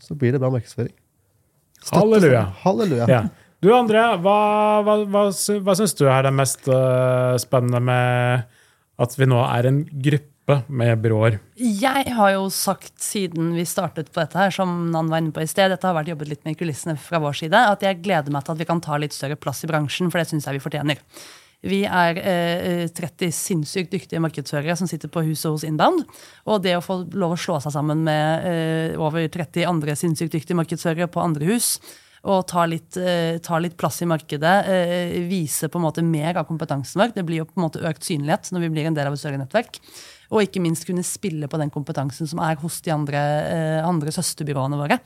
så 0.00 0.16
blir 0.16 0.34
det 0.34 0.40
bra 0.42 0.52
markedsføring. 0.54 0.94
Halleluja. 1.90 2.44
Halleluja. 2.62 3.06
Ja. 3.10 3.22
Du 3.60 3.68
André, 3.76 4.00
hva, 4.24 4.38
hva, 4.84 4.96
hva, 5.04 5.26
hva 5.28 5.76
syns 5.76 5.96
du 5.98 6.06
er 6.08 6.24
det 6.24 6.32
mest 6.32 6.68
uh, 6.72 7.36
spennende 7.40 7.80
med 7.84 8.46
at 9.00 9.16
vi 9.18 9.28
nå 9.28 9.40
er 9.44 9.68
en 9.68 9.82
gruppe 9.84 10.56
med 10.72 11.02
byråer? 11.04 11.36
Jeg 11.60 12.14
har 12.16 12.32
jo 12.34 12.46
sagt 12.54 12.94
siden 13.04 13.52
vi 13.56 13.66
startet 13.68 14.08
på 14.08 14.22
dette, 14.22 14.38
her, 14.40 14.54
som 14.54 14.88
Nan 14.94 15.12
var 15.12 15.20
inne 15.20 15.34
på 15.36 15.44
i 15.44 15.50
sted, 15.50 15.72
dette 15.72 15.88
har 15.88 15.96
vært 15.98 16.12
jobbet 16.12 16.32
litt 16.32 16.48
med 16.48 16.56
kulissene 16.60 16.96
fra 17.00 17.20
vår 17.20 17.36
side, 17.42 17.60
at 17.74 17.84
jeg 17.84 18.00
gleder 18.04 18.32
meg 18.32 18.46
til 18.46 18.56
at 18.56 18.62
vi 18.62 18.68
kan 18.72 18.80
ta 18.84 18.96
litt 19.00 19.16
større 19.16 19.36
plass 19.40 19.60
i 19.66 19.70
bransjen, 19.70 20.08
for 20.12 20.22
det 20.22 20.30
syns 20.32 20.48
jeg 20.48 20.56
vi 20.56 20.64
fortjener. 20.64 21.04
Vi 21.60 21.82
er 21.84 22.18
eh, 22.24 22.84
30 22.88 23.34
sinnssykt 23.36 23.92
dyktige 23.92 24.22
markedsførere 24.24 24.76
som 24.80 24.88
sitter 24.88 25.10
på 25.12 25.24
huset 25.26 25.50
hos 25.50 25.64
Inbound. 25.68 26.06
Og 26.48 26.62
det 26.64 26.78
å 26.78 26.84
få 26.84 27.02
lov 27.12 27.36
å 27.36 27.40
slå 27.40 27.58
seg 27.60 27.74
sammen 27.74 28.04
med 28.06 28.46
eh, 28.48 29.00
over 29.00 29.26
30 29.28 29.68
andre 29.68 29.96
sinnssykt 29.98 30.38
dyktige 30.38 30.56
markedsførere 30.56 31.10
på 31.12 31.20
andre 31.20 31.50
hus, 31.52 31.74
og 32.28 32.44
ta 32.50 32.66
litt, 32.68 32.96
eh, 33.00 33.38
ta 33.40 33.58
litt 33.58 33.76
plass 33.80 34.02
i 34.02 34.08
markedet, 34.08 34.68
eh, 34.68 35.20
vise 35.28 35.68
på 35.68 35.78
en 35.80 35.86
måte 35.86 36.04
mer 36.04 36.36
av 36.36 36.46
kompetansen 36.48 37.00
vår. 37.00 37.14
Det 37.14 37.24
blir 37.24 37.40
jo 37.40 37.48
på 37.48 37.56
en 37.56 37.64
måte 37.64 37.80
økt 37.80 38.04
synlighet 38.04 38.52
når 38.52 38.60
vi 38.60 38.68
blir 38.68 38.86
en 38.86 38.94
del 38.94 39.06
av 39.06 39.12
et 39.16 39.20
større 39.20 39.40
nettverk. 39.40 39.80
Og 40.30 40.44
ikke 40.44 40.60
minst 40.60 40.84
kunne 40.86 41.02
spille 41.02 41.48
på 41.48 41.58
den 41.58 41.70
kompetansen 41.70 42.28
som 42.28 42.38
er 42.38 42.56
hos 42.56 42.80
de 42.82 42.90
andre, 42.92 43.16
eh, 43.16 43.86
andre 43.86 44.12
søsterbyråene 44.12 44.76
våre. 44.76 45.00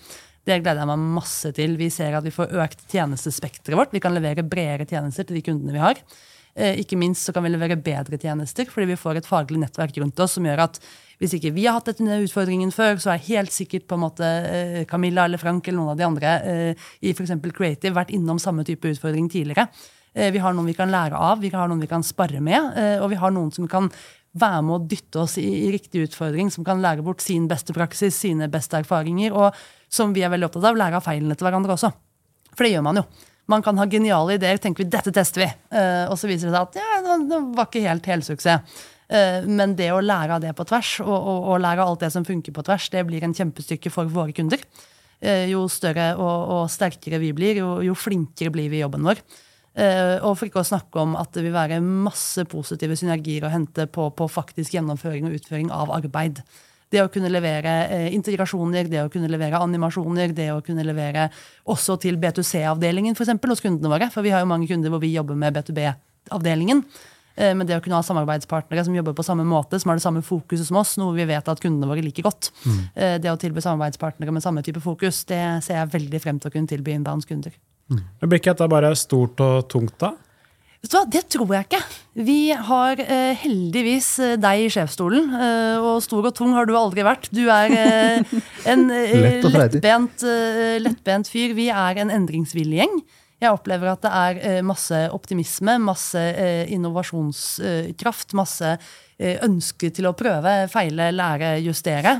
Det 0.45 0.61
gleder 0.61 0.83
jeg 0.83 0.90
meg 0.90 0.99
masse 0.99 1.55
til. 1.55 1.77
Vi 1.77 1.88
ser 1.88 2.14
at 2.14 2.25
vi 2.25 2.31
får 2.31 2.53
økt 2.53 2.83
tjenestespekteret 2.90 3.79
vårt. 3.79 3.93
Vi 3.93 4.01
kan 4.01 4.12
levere 4.12 4.43
bredere 4.43 4.87
tjenester 4.87 5.25
til 5.25 5.37
de 5.37 5.43
kundene 5.43 5.73
vi 5.73 5.79
har. 5.79 5.95
Eh, 6.55 6.79
ikke 6.85 6.99
minst 6.99 7.27
så 7.27 7.35
kan 7.35 7.43
vi 7.43 7.51
levere 7.51 7.79
bedre 7.81 8.19
tjenester, 8.21 8.69
fordi 8.71 8.93
vi 8.93 9.01
får 9.01 9.19
et 9.19 9.27
faglig 9.27 9.59
nettverk 9.59 9.97
rundt 9.99 10.21
oss 10.23 10.37
som 10.37 10.47
gjør 10.47 10.62
at 10.69 10.79
hvis 11.19 11.35
ikke 11.38 11.51
vi 11.55 11.67
har 11.67 11.79
hatt 11.79 11.90
denne 11.99 12.21
utfordringen 12.23 12.71
før, 12.75 12.99
så 13.03 13.14
er 13.14 13.27
helt 13.27 13.55
sikkert 13.55 13.88
på 13.90 13.99
en 13.99 14.05
måte 14.05 14.29
eh, 14.29 14.81
Camilla 14.90 15.27
eller 15.27 15.43
Frank 15.43 15.67
eller 15.67 15.81
noen 15.81 15.95
av 15.95 15.99
de 15.99 16.07
andre 16.07 16.35
eh, 16.47 16.88
i 17.03 17.14
f.eks. 17.14 17.35
Creative 17.55 17.95
vært 17.97 18.14
innom 18.14 18.38
samme 18.43 18.67
type 18.67 18.90
utfordring 18.95 19.31
tidligere. 19.33 19.69
Vi 20.14 20.38
har 20.38 20.53
noen 20.55 20.69
vi 20.71 20.77
kan 20.79 20.93
lære 20.95 21.19
av, 21.19 21.40
vi 21.43 21.49
har 21.51 21.67
noen 21.67 21.81
vi 21.83 21.88
kan 21.90 22.05
spare 22.07 22.38
med, 22.38 22.77
og 23.03 23.09
vi 23.11 23.17
har 23.19 23.33
noen 23.35 23.49
som 23.51 23.67
kan 23.67 23.88
være 24.38 24.61
med 24.62 24.77
å 24.77 24.85
dytte 24.87 25.25
oss 25.25 25.35
i, 25.43 25.47
i 25.67 25.73
riktig 25.75 26.05
utfordring, 26.07 26.53
som 26.55 26.62
kan 26.62 26.79
lære 26.79 27.03
bort 27.03 27.23
sin 27.23 27.49
beste 27.51 27.75
praksis, 27.75 28.14
sine 28.23 28.47
beste 28.47 28.79
erfaringer, 28.79 29.35
og 29.35 29.59
som 29.90 30.14
vi 30.14 30.23
er 30.23 30.31
veldig 30.31 30.47
opptatt 30.47 30.69
av, 30.71 30.79
lære 30.79 31.01
av 31.01 31.07
feilene 31.07 31.35
til 31.35 31.49
hverandre 31.49 31.75
også. 31.75 31.90
For 32.55 32.62
det 32.62 32.77
gjør 32.77 32.87
man 32.87 33.03
jo. 33.03 33.09
Man 33.51 33.63
kan 33.63 33.79
ha 33.79 33.85
geniale 33.91 34.39
ideer, 34.39 34.59
tenker 34.61 34.85
vi 34.85 34.91
dette 34.93 35.13
tester 35.13 35.45
vi. 35.45 35.51
Uh, 35.75 36.09
og 36.09 36.17
så 36.21 36.31
viser 36.31 36.49
det 36.49 36.57
seg 36.57 36.63
at 36.63 36.79
ja, 36.81 37.17
det 37.29 37.41
var 37.57 37.69
ikke 37.69 37.85
helt 37.85 38.09
helsuksess. 38.09 38.81
Uh, 39.05 39.45
men 39.45 39.75
det 39.77 39.91
å 39.93 40.01
lære 40.01 40.39
av 40.39 40.43
det 40.45 40.55
på 40.57 40.65
tvers, 40.69 40.97
og, 41.05 41.13
og, 41.13 41.49
og, 41.53 41.61
lære 41.61 41.85
av 41.85 41.93
alt 41.93 42.07
det 42.07 42.13
som 42.15 42.25
funker 42.25 42.55
på 42.57 42.65
tvers, 42.65 42.89
det 42.95 43.05
blir 43.09 43.25
en 43.27 43.37
kjempestykke 43.37 43.93
for 43.93 44.09
våre 44.13 44.33
kunder. 44.37 44.65
Uh, 45.21 45.45
jo 45.51 45.67
større 45.73 46.15
og, 46.17 46.55
og, 46.57 46.63
sterkere 46.73 47.21
vi 47.21 47.35
blir, 47.37 47.61
jo, 47.61 47.75
jo, 47.85 47.97
flinkere 47.99 48.55
blir 48.55 48.73
vi 48.73 48.81
i 48.81 48.85
jobben 48.85 49.05
vår. 49.05 49.21
og 50.23 50.37
for 50.39 50.47
ikke 50.47 50.61
å 50.63 50.69
snakke 50.69 51.03
om 51.03 51.17
at 51.19 51.33
det 51.35 51.43
vil 51.43 51.53
være 51.53 51.81
masse 51.83 52.45
positive 52.47 52.95
synergier 52.95 53.43
å 53.43 53.51
hente 53.51 53.89
på, 53.91 54.07
på 54.15 54.29
faktisk 54.31 54.77
gjennomføring 54.77 55.27
og 55.27 55.35
utføring 55.35 55.73
av 55.75 55.91
arbeid. 55.91 56.45
Det 56.92 57.01
å 57.03 57.09
kunne 57.12 57.31
levere 57.33 57.73
eh, 57.88 58.11
integrasjoner, 58.14 58.90
det 58.90 59.03
å 59.05 59.11
kunne 59.12 59.31
levere 59.31 59.62
animasjoner, 59.64 60.35
det 60.37 60.51
å 60.55 60.61
kunne 60.64 60.85
levere 60.87 61.31
også 61.70 61.97
til 62.03 62.20
B2C-avdelingen 62.23 63.16
for 63.16 63.27
eksempel, 63.27 63.55
hos 63.55 63.64
kundene 63.64 63.90
våre. 63.90 64.11
For 64.14 64.27
vi 64.27 64.35
har 64.35 64.44
jo 64.44 64.51
mange 64.53 64.68
kunder 64.70 64.92
hvor 64.92 65.03
vi 65.03 65.14
jobber 65.14 65.38
med 65.38 65.57
B2B-avdelingen. 65.57 66.85
Eh, 67.35 67.51
men 67.57 67.66
det 67.66 67.77
å 67.77 67.83
kunne 67.83 67.99
ha 67.99 68.07
samarbeidspartnere 68.07 68.85
som 68.87 68.94
jobber 68.94 69.16
på 69.16 69.27
samme 69.27 69.47
måte, 69.49 69.81
som 69.81 69.90
har 69.90 69.99
det 69.99 70.07
samme 70.07 70.23
fokuset 70.25 70.68
som 70.68 70.79
oss, 70.79 70.94
noe 71.01 71.16
vi 71.16 71.27
vet 71.29 71.49
at 71.51 71.62
kundene 71.62 71.90
våre 71.90 72.05
liker 72.05 72.27
godt. 72.27 72.53
Mm. 72.62 72.81
Eh, 72.94 73.14
det 73.23 73.33
å 73.33 73.38
tilby 73.40 73.64
samarbeidspartnere 73.64 74.35
med 74.35 74.44
samme 74.44 74.62
type 74.66 74.83
fokus, 74.85 75.25
det 75.31 75.42
ser 75.66 75.81
jeg 75.81 75.94
veldig 75.97 76.23
frem 76.23 76.38
til 76.40 76.53
å 76.53 76.55
kunne 76.55 76.70
tilby 76.70 76.94
inbounds 76.94 77.27
kunder. 77.29 77.57
Mm. 77.90 78.05
Blir 78.25 78.40
ikke 78.40 78.55
dette 78.55 78.70
bare 78.70 78.94
stort 78.97 79.42
og 79.44 79.66
tungt, 79.73 79.97
da? 80.01 80.14
Vet 80.85 80.92
du 80.92 80.99
hva, 80.99 81.07
Det 81.09 81.23
tror 81.33 81.53
jeg 81.55 81.64
ikke. 81.64 81.79
Vi 82.29 82.40
har 82.53 83.01
eh, 83.01 83.33
heldigvis 83.40 84.09
eh, 84.20 84.35
deg 84.37 84.66
i 84.66 84.70
sjefsstolen. 84.73 85.31
Eh, 85.33 85.81
og 85.81 86.03
stor 86.05 86.29
og 86.29 86.35
tung 86.37 86.53
har 86.53 86.68
du 86.68 86.75
aldri 86.77 87.07
vært. 87.07 87.31
Du 87.33 87.47
er 87.49 87.73
eh, 87.73 88.35
en 88.68 88.85
eh, 88.92 89.14
Lett 89.16 89.49
lettbent, 89.49 90.27
eh, 90.29 90.77
lettbent, 90.85 91.31
fyr. 91.33 91.57
Vi 91.57 91.70
er 91.73 92.03
en 92.03 92.12
endringsvillig 92.12 92.83
gjeng. 92.83 93.01
Jeg 93.40 93.57
opplever 93.57 93.94
at 93.94 94.05
det 94.05 94.12
er 94.12 94.62
masse 94.64 94.97
optimisme, 95.12 95.75
masse 95.83 96.20
innovasjonskraft, 96.73 98.33
masse 98.38 98.70
ønske 99.44 99.90
til 99.92 100.09
å 100.09 100.14
prøve, 100.16 100.55
feile, 100.73 101.11
lære, 101.12 101.51
justere. 101.64 102.14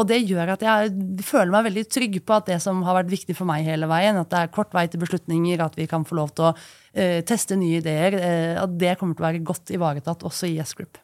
Og 0.00 0.06
det 0.08 0.22
gjør 0.24 0.54
at 0.54 0.62
jeg 0.64 0.92
føler 1.26 1.52
meg 1.52 1.66
veldig 1.68 1.84
trygg 1.92 2.14
på 2.24 2.36
at 2.38 2.46
det 2.48 2.56
som 2.64 2.80
har 2.86 2.96
vært 3.02 3.10
viktig 3.12 3.36
for 3.36 3.48
meg 3.48 3.66
hele 3.66 3.88
veien, 3.90 4.16
at 4.16 4.30
det 4.32 4.38
er 4.40 4.52
kort 4.54 4.72
vei 4.76 4.86
til 4.88 5.02
beslutninger, 5.02 5.60
at 5.60 5.76
vi 5.76 5.84
kan 5.90 6.06
få 6.08 6.16
lov 6.16 6.32
til 6.32 6.48
å 6.48 6.52
uh, 6.54 7.18
teste 7.28 7.58
nye 7.60 7.82
ideer, 7.82 8.16
uh, 8.16 8.62
at 8.62 8.78
det 8.80 8.96
kommer 9.00 9.18
til 9.18 9.26
å 9.26 9.28
være 9.28 9.44
godt 9.50 9.74
ivaretatt 9.76 10.24
også 10.30 10.48
i 10.48 10.56
S-Group. 10.64 11.00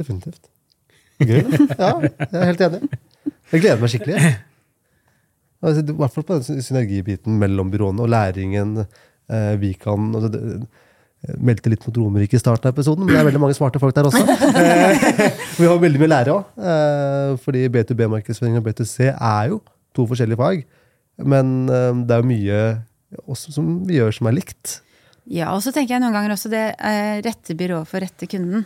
Definitivt. 0.00 0.48
Gøy. 1.20 1.42
Ja, 1.76 1.92
jeg 2.00 2.38
er 2.40 2.46
helt 2.48 2.64
enig. 2.64 3.00
Jeg 3.50 3.60
gleder 3.60 3.82
meg 3.82 3.92
skikkelig. 3.92 4.20
I 5.60 5.82
hvert 5.92 6.14
fall 6.14 6.24
på 6.24 6.38
den 6.38 6.62
synergibiten 6.64 7.36
mellom 7.36 7.68
byråene 7.72 8.06
og 8.06 8.08
læringen 8.08 8.78
uh, 8.80 9.54
vi 9.60 9.74
kan 9.76 10.08
altså, 10.16 10.30
det, 10.32 10.62
meldte 11.20 11.70
litt 11.72 11.82
mot 11.84 11.96
Romerike 12.00 12.38
i 12.38 12.40
starten 12.40 12.70
av 12.70 12.74
episoden, 12.74 13.04
men 13.04 13.12
det 13.12 13.20
er 13.20 13.26
veldig 13.28 13.42
mange 13.42 13.56
smarte 13.58 13.80
folk 13.82 13.96
der 13.96 14.08
også. 14.08 14.22
vi 15.60 15.68
har 15.68 15.80
veldig 15.82 16.00
mye 16.00 16.08
å 16.08 16.12
lære 16.14 16.36
òg. 16.36 16.52
Eh, 16.72 17.32
fordi 17.44 17.64
B2B-markedsføring 17.74 18.56
og 18.60 18.68
B2C 18.68 19.10
er 19.12 19.50
jo 19.52 19.60
to 19.96 20.06
forskjellige 20.08 20.40
fag. 20.40 20.62
Men 21.20 21.68
eh, 21.68 21.90
det 22.08 22.16
er 22.16 22.22
jo 22.22 22.30
mye 22.30 22.62
også 23.26 23.52
som 23.58 23.74
vi 23.88 23.98
gjør 23.98 24.16
som 24.16 24.30
er 24.30 24.38
likt. 24.38 24.80
Ja, 25.30 25.52
og 25.52 25.60
så 25.62 25.70
tenker 25.74 25.94
jeg 25.94 26.02
noen 26.02 26.16
ganger 26.16 26.32
også 26.34 26.50
det 26.50 26.64
rette 27.22 27.54
byrået 27.58 27.86
for 27.86 28.02
rette 28.02 28.26
kunden. 28.30 28.64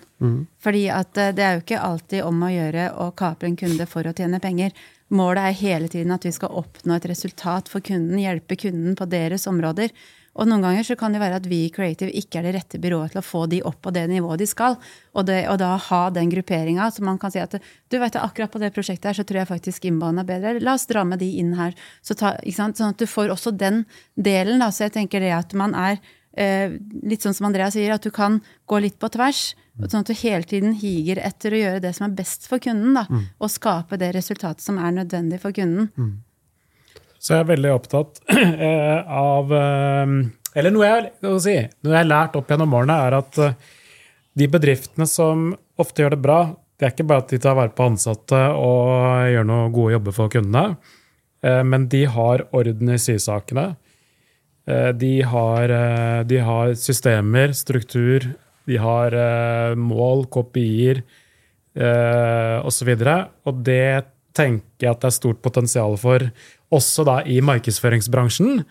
Fordi 0.63 0.87
at 0.95 1.19
eh, 1.21 1.35
det 1.35 1.45
er 1.45 1.57
jo 1.57 1.65
ikke 1.65 1.85
alltid 1.91 2.23
om 2.25 2.45
å 2.47 2.53
gjøre 2.55 2.91
å 3.03 3.11
kapre 3.19 3.51
en 3.51 3.59
kunde 3.59 3.89
for 3.91 4.07
å 4.07 4.15
tjene 4.17 4.41
penger. 4.41 4.71
Målet 5.15 5.51
er 5.51 5.59
hele 5.59 5.91
tiden 5.91 6.15
at 6.15 6.25
vi 6.25 6.33
skal 6.33 6.55
oppnå 6.55 6.97
et 6.97 7.09
resultat 7.11 7.69
for 7.71 7.85
kunden, 7.85 8.17
hjelpe 8.23 8.57
kunden 8.63 8.95
på 8.99 9.11
deres 9.11 9.49
områder. 9.51 9.91
Og 10.35 10.49
noen 10.51 10.65
ganger 10.65 10.87
så 10.87 10.97
kan 10.99 11.15
det 11.15 11.21
være 11.23 11.39
at 11.39 11.47
vi 11.47 11.61
i 11.67 11.73
Creative 11.75 12.11
ikke 12.11 12.41
er 12.41 12.49
det 12.49 12.55
rette 12.57 12.81
byrået 12.83 13.15
til 13.15 13.21
å 13.21 13.25
få 13.25 13.45
de 13.51 13.61
opp 13.67 13.79
på 13.87 13.93
det 13.95 14.07
nivået 14.11 14.43
de 14.43 14.49
skal. 14.51 14.77
Og, 15.15 15.23
det, 15.29 15.45
og 15.53 15.61
da 15.63 15.75
ha 15.79 16.01
den 16.15 16.33
grupperinga, 16.33 16.89
så 16.91 17.05
man 17.07 17.21
kan 17.23 17.33
si 17.35 17.43
at 17.43 17.55
du 17.55 17.99
vet, 18.01 18.19
akkurat 18.19 18.51
på 18.51 18.63
det 18.63 18.73
prosjektet 18.75 19.13
her 19.13 19.21
så 19.21 19.27
tror 19.27 19.43
jeg 19.43 19.53
faktisk 19.53 19.87
innbanen 19.87 20.25
er 20.25 20.29
bedre. 20.29 20.57
La 20.65 20.75
oss 20.75 20.89
dra 20.91 21.07
med 21.07 21.23
de 21.23 21.31
inn 21.39 21.55
her. 21.59 21.77
Så 22.03 22.19
ta? 22.19 22.35
Sånn 22.51 22.91
at 22.91 22.99
du 22.99 23.07
får 23.11 23.31
også 23.35 23.55
den 23.55 23.85
delen. 24.19 24.59
Da. 24.63 24.73
Så 24.75 24.89
jeg 24.89 24.97
tenker 24.99 25.23
det 25.23 25.33
at 25.37 25.55
man 25.59 25.77
er 25.79 26.01
eh, 26.35 26.75
litt 27.07 27.23
sånn 27.23 27.37
som 27.37 27.47
Andrea 27.51 27.71
sier, 27.71 27.95
at 27.95 28.03
du 28.03 28.11
kan 28.15 28.41
gå 28.71 28.83
litt 28.83 28.99
på 28.99 29.13
tvers. 29.15 29.53
Sånn 29.87 30.03
at 30.03 30.11
du 30.11 30.15
hele 30.19 30.47
tiden 30.47 30.75
higer 30.79 31.19
etter 31.23 31.55
å 31.55 31.63
gjøre 31.63 31.83
det 31.83 31.95
som 31.97 32.09
er 32.09 32.19
best 32.19 32.47
for 32.51 32.63
kunden. 32.63 32.95
Da, 32.99 33.07
Og 33.39 33.51
skape 33.55 33.99
det 34.03 34.13
resultatet 34.15 34.63
som 34.67 34.79
er 34.83 34.95
nødvendig 34.99 35.41
for 35.43 35.55
kunden. 35.55 35.91
Så 37.25 37.33
jeg 37.33 37.45
er 37.45 37.53
veldig 37.55 37.71
opptatt 37.73 38.21
eh, 38.37 38.99
av 39.09 39.53
eh, 39.57 40.11
Eller 40.61 40.75
noe 40.75 40.91
jeg, 40.91 41.13
si, 41.41 41.57
noe 41.81 41.95
jeg 41.95 42.03
har 42.03 42.11
lært 42.11 42.37
opp 42.37 42.53
gjennom 42.53 42.77
årene, 42.77 42.99
er 43.07 43.17
at 43.17 43.41
eh, 43.41 43.57
de 44.35 44.51
bedriftene 44.51 45.07
som 45.09 45.53
ofte 45.81 46.05
gjør 46.05 46.17
det 46.17 46.25
bra, 46.25 46.39
det 46.77 46.87
er 46.87 46.93
ikke 46.93 47.07
bare 47.09 47.25
at 47.25 47.33
de 47.33 47.41
tar 47.41 47.57
vare 47.57 47.73
på 47.75 47.87
ansatte 47.87 48.41
og 48.59 49.31
gjør 49.31 49.47
noe 49.47 49.71
gode 49.75 49.95
jobber 49.95 50.15
for 50.17 50.33
kundene, 50.33 50.75
men 51.71 51.85
de 51.93 52.01
har 52.11 52.43
orden 52.57 52.91
i 52.91 52.99
sysakene. 52.99 53.65
De 54.99 55.13
har, 55.31 55.75
de 56.27 56.41
har 56.49 56.73
systemer, 56.81 57.55
struktur, 57.55 58.27
de 58.67 58.81
har 58.83 59.15
mål, 59.79 60.25
kopier 60.35 61.05
osv. 62.67 62.91
Og 63.47 63.63
det 63.71 63.87
tenker 64.35 64.89
jeg 64.89 64.97
at 64.97 65.05
det 65.05 65.11
er 65.13 65.19
stort 65.21 65.43
potensial 65.45 65.95
for, 66.01 66.27
også 66.75 67.05
da 67.07 67.21
i 67.27 67.41
markedsføringsbransjen. 67.45 68.65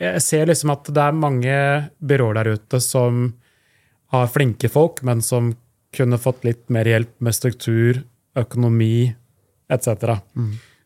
Jeg 0.00 0.22
ser 0.24 0.46
liksom 0.50 0.72
at 0.74 0.88
det 0.92 1.02
er 1.02 1.16
mange 1.16 1.56
byråer 1.98 2.40
der 2.40 2.56
ute 2.56 2.80
som 2.84 3.30
har 4.14 4.30
flinke 4.30 4.70
folk, 4.70 5.02
men 5.02 5.22
som 5.24 5.54
kunne 5.96 6.20
fått 6.20 6.44
litt 6.46 6.66
mer 6.72 6.88
hjelp 6.88 7.14
med 7.24 7.34
struktur, 7.34 8.02
økonomi 8.36 9.08
etc. 9.72 10.20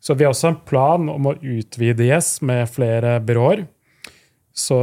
Så 0.00 0.14
vi 0.14 0.24
har 0.24 0.32
også 0.32 0.48
en 0.48 0.62
plan 0.64 1.10
om 1.12 1.28
å 1.28 1.36
utvide 1.36 2.06
Yes 2.06 2.38
med 2.46 2.70
flere 2.72 3.18
byråer. 3.20 3.66
Så 4.56 4.76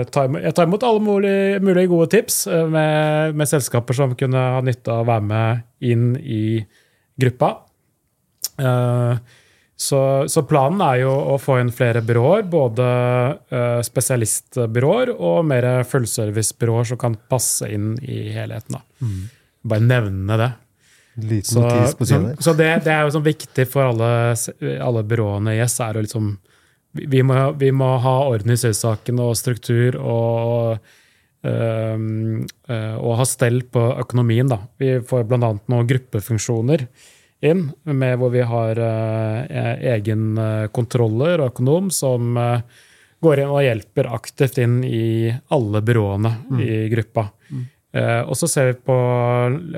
jeg 0.00 0.54
tar 0.56 0.66
imot 0.66 0.84
alle 0.86 1.02
mulige, 1.04 1.60
mulige 1.62 1.90
gode 1.90 2.08
tips 2.14 2.46
eh, 2.48 2.64
med, 2.70 3.36
med 3.36 3.48
selskaper 3.50 3.94
som 3.94 4.14
kunne 4.18 4.40
ha 4.56 4.62
nytte 4.64 4.92
av 4.92 5.04
å 5.04 5.10
være 5.10 5.26
med 5.26 5.66
inn 5.84 6.06
i 6.16 6.64
gruppa. 7.20 7.50
Eh, 8.56 9.18
Så, 9.76 10.24
så 10.32 10.40
planen 10.48 10.80
er 10.80 11.02
jo 11.02 11.12
å 11.12 11.36
få 11.36 11.58
inn 11.60 11.70
flere 11.74 12.00
byråer, 12.04 12.46
både 12.48 12.84
eh, 13.52 13.80
spesialistbyråer 13.84 15.12
og 15.12 15.42
mer 15.44 15.66
fullservicebyråer 15.84 16.88
som 16.92 17.00
kan 17.00 17.18
passe 17.28 17.68
inn 17.68 17.90
i 18.00 18.30
helheten. 18.32 18.78
Da. 18.78 19.10
Bare 19.68 19.84
nevne 19.84 20.38
det. 20.40 20.52
Liten 21.16 21.44
Så, 21.44 21.64
på 21.96 22.04
så, 22.04 22.08
siden 22.08 22.40
så 22.44 22.52
det, 22.56 22.70
det 22.84 22.92
er 22.92 23.04
jo 23.04 23.12
sånn 23.14 23.24
viktig 23.24 23.64
for 23.72 23.88
alle, 23.88 24.08
alle 24.84 25.02
byråene 25.08 25.54
i 25.56 25.60
S. 25.64 25.78
er 25.84 25.96
å 25.96 26.04
liksom, 26.04 26.34
vi, 26.96 27.20
må, 27.24 27.36
vi 27.60 27.70
må 27.72 27.94
ha 28.04 28.14
orden 28.28 28.52
i 28.52 28.58
syssaken 28.60 29.20
og 29.24 29.36
struktur 29.36 29.96
og, 30.00 30.88
øh, 31.44 32.06
øh, 32.48 32.96
og 32.96 33.20
ha 33.20 33.28
stell 33.28 33.62
på 33.72 33.84
økonomien. 34.06 34.48
Da. 34.52 34.62
Vi 34.80 34.98
får 35.08 35.28
bl.a. 35.28 35.52
noen 35.56 35.92
gruppefunksjoner 35.92 36.88
inn, 37.44 37.68
med 37.84 38.16
hvor 38.20 38.32
vi 38.32 38.42
har 38.46 38.78
øh, 38.80 39.56
egen 39.96 40.38
øh, 40.38 40.68
kontroller 40.74 41.42
og 41.42 41.52
økonom 41.52 41.90
som 41.92 42.36
øh, 42.40 42.60
går 43.24 43.42
inn 43.42 43.52
og 43.52 43.64
hjelper 43.64 44.10
aktivt 44.14 44.60
inn 44.62 44.82
i 44.84 45.32
alle 45.52 45.82
byråene 45.84 46.32
i 46.62 46.86
gruppa. 46.92 47.28
Eh, 47.96 48.22
og 48.28 48.36
så 48.36 48.48
ser 48.50 48.70
vi 48.70 48.78
på 48.88 48.96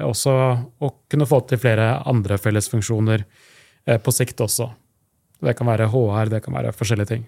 også 0.08 0.34
å 0.82 0.92
kunne 1.10 1.28
få 1.28 1.40
til 1.46 1.60
flere 1.62 1.90
andre 2.08 2.38
fellesfunksjoner 2.40 3.22
eh, 3.22 3.98
på 4.02 4.14
sikt 4.14 4.40
også. 4.42 4.68
Det 5.44 5.54
kan 5.54 5.68
være 5.70 5.90
HR, 5.92 6.32
det 6.32 6.42
kan 6.42 6.56
være 6.56 6.74
forskjellige 6.74 7.12
ting. 7.12 7.26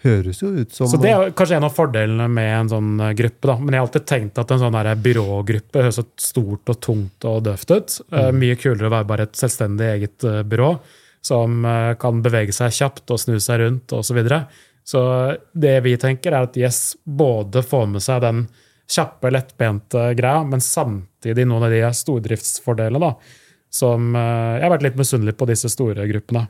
Høres 0.00 0.38
jo 0.40 0.48
ut 0.54 0.72
som 0.72 0.88
Så 0.88 0.96
det 1.00 1.10
er 1.12 1.32
kanskje 1.36 1.58
en 1.58 1.66
av 1.66 1.74
fordelene 1.76 2.28
med 2.32 2.50
en 2.54 2.70
sånn 2.72 2.94
eh, 3.04 3.12
gruppe. 3.18 3.50
da. 3.50 3.58
Men 3.60 3.74
jeg 3.74 3.82
har 3.82 3.88
alltid 3.88 4.06
tenkt 4.08 4.40
at 4.40 4.54
en 4.54 4.62
sånn 4.62 4.78
byrågruppe 5.04 5.84
høres 5.84 6.00
så 6.00 6.06
stort 6.16 6.72
og 6.72 6.80
tungt 6.80 7.28
og 7.28 7.42
døvt 7.44 7.74
ut. 7.74 7.98
Mm. 8.08 8.40
Mye 8.40 8.56
kulere 8.60 8.88
å 8.88 8.94
være 8.94 9.08
bare 9.10 9.28
et 9.28 9.36
selvstendig 9.36 9.90
eget 9.98 10.24
eh, 10.24 10.40
byrå 10.48 10.72
som 11.20 11.64
eh, 11.68 11.92
kan 12.00 12.22
bevege 12.24 12.54
seg 12.56 12.72
kjapt 12.72 13.12
og 13.12 13.20
snu 13.20 13.36
seg 13.42 13.60
rundt 13.60 13.92
osv. 13.92 14.08
Så, 14.10 14.16
videre. 14.16 14.40
så 14.84 15.02
det 15.52 15.76
vi 15.84 15.94
tenker, 16.00 16.32
er 16.32 16.48
at 16.48 16.56
Yes 16.56 16.96
både 17.04 17.62
får 17.66 17.86
med 17.92 18.04
seg 18.04 18.24
den 18.24 18.46
kjappe, 18.90 19.30
lettbente 19.30 20.08
greia, 20.18 20.42
men 20.42 20.64
samtidig 20.64 21.44
noen 21.46 21.68
av 21.68 21.74
de 21.76 21.84
stordriftsfordelene. 21.94 22.98
da, 22.98 23.12
som 23.70 24.14
eh, 24.18 24.56
Jeg 24.58 24.64
har 24.66 24.72
vært 24.74 24.86
litt 24.88 24.98
misunnelig 24.98 25.36
på 25.38 25.46
disse 25.50 25.70
store 25.70 26.06
gruppene. 26.10 26.46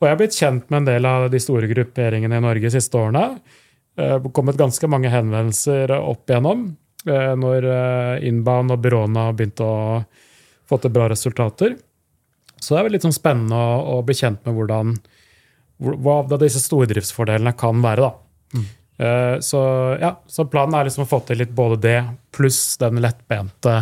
Og 0.00 0.06
jeg 0.06 0.14
har 0.14 0.20
blitt 0.20 0.38
kjent 0.38 0.70
med 0.70 0.78
en 0.82 0.88
del 0.88 1.06
av 1.08 1.26
de 1.32 1.40
store 1.40 1.68
grupperingene 1.70 2.38
i 2.40 2.44
Norge 2.44 2.66
de 2.66 2.72
siste 2.72 2.96
årene. 2.98 3.38
Det 3.94 4.08
har 4.10 4.24
kommet 4.34 4.56
ganske 4.58 4.88
mange 4.90 5.10
henvendelser 5.12 5.92
opp 5.96 6.26
igjennom 6.30 6.64
eh, 7.06 7.34
når 7.38 7.68
eh, 7.70 8.28
Inbound 8.28 8.74
og 8.74 8.80
byråene 8.82 9.28
har 9.28 9.36
begynt 9.38 9.60
å 9.62 9.74
få 10.68 10.78
til 10.80 10.90
bra 10.96 11.06
resultater. 11.12 11.76
Så 12.56 12.74
det 12.74 12.80
er 12.80 12.94
litt 12.94 13.04
sånn 13.04 13.14
spennende 13.14 13.54
å, 13.54 14.00
bli 14.02 14.16
kjent 14.16 14.40
med 14.46 14.56
hvordan, 14.56 14.94
hva 16.00 16.38
disse 16.40 16.62
stordriftsfordelene 16.64 17.52
kan 17.60 17.82
være. 17.84 18.08
Eh, 18.96 19.36
Så, 19.44 19.60
ja, 20.00 20.14
så 20.26 20.46
planen 20.48 20.74
er 20.78 20.88
liksom 20.88 21.04
å 21.04 21.10
få 21.10 21.20
til 21.28 21.42
litt 21.42 21.52
både 21.52 21.76
det 21.82 21.98
pluss 22.32 22.78
den 22.80 23.02
lettbente 23.04 23.74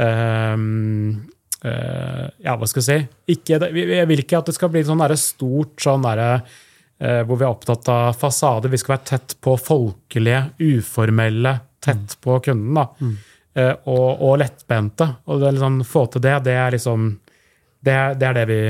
eh, 0.00 0.56
Ja, 1.62 2.56
hva 2.58 2.66
skal 2.66 2.82
jeg 2.82 2.86
si? 2.88 3.34
Ikke, 3.36 3.58
jeg 3.70 4.06
vil 4.10 4.22
ikke 4.24 4.40
at 4.40 4.48
det 4.50 4.56
skal 4.56 4.70
bli 4.72 4.82
sånn 4.86 5.02
derre 5.02 5.18
stort 5.20 5.78
sånn 5.82 6.02
derre 6.02 6.30
eh, 6.98 7.20
hvor 7.26 7.38
vi 7.38 7.46
er 7.46 7.52
opptatt 7.52 7.90
av 7.92 8.16
fasade. 8.18 8.70
Vi 8.72 8.80
skal 8.80 8.96
være 8.96 9.08
tett 9.12 9.36
på 9.42 9.54
folkelige, 9.60 10.40
uformelle, 10.58 11.54
tett 11.82 12.16
på 12.22 12.40
kunden. 12.42 12.80
da. 12.80 12.88
Eh, 13.54 13.74
og, 13.84 14.08
og 14.24 14.38
lettbente. 14.40 15.08
Og 15.28 15.42
det 15.42 15.54
liksom, 15.56 15.82
få 15.86 16.06
til 16.12 16.24
det, 16.24 16.38
det 16.48 16.56
er 16.56 16.74
liksom 16.78 17.10
Det 17.82 17.98
det, 18.18 18.26
er 18.28 18.34
det 18.38 18.46
vi 18.46 18.60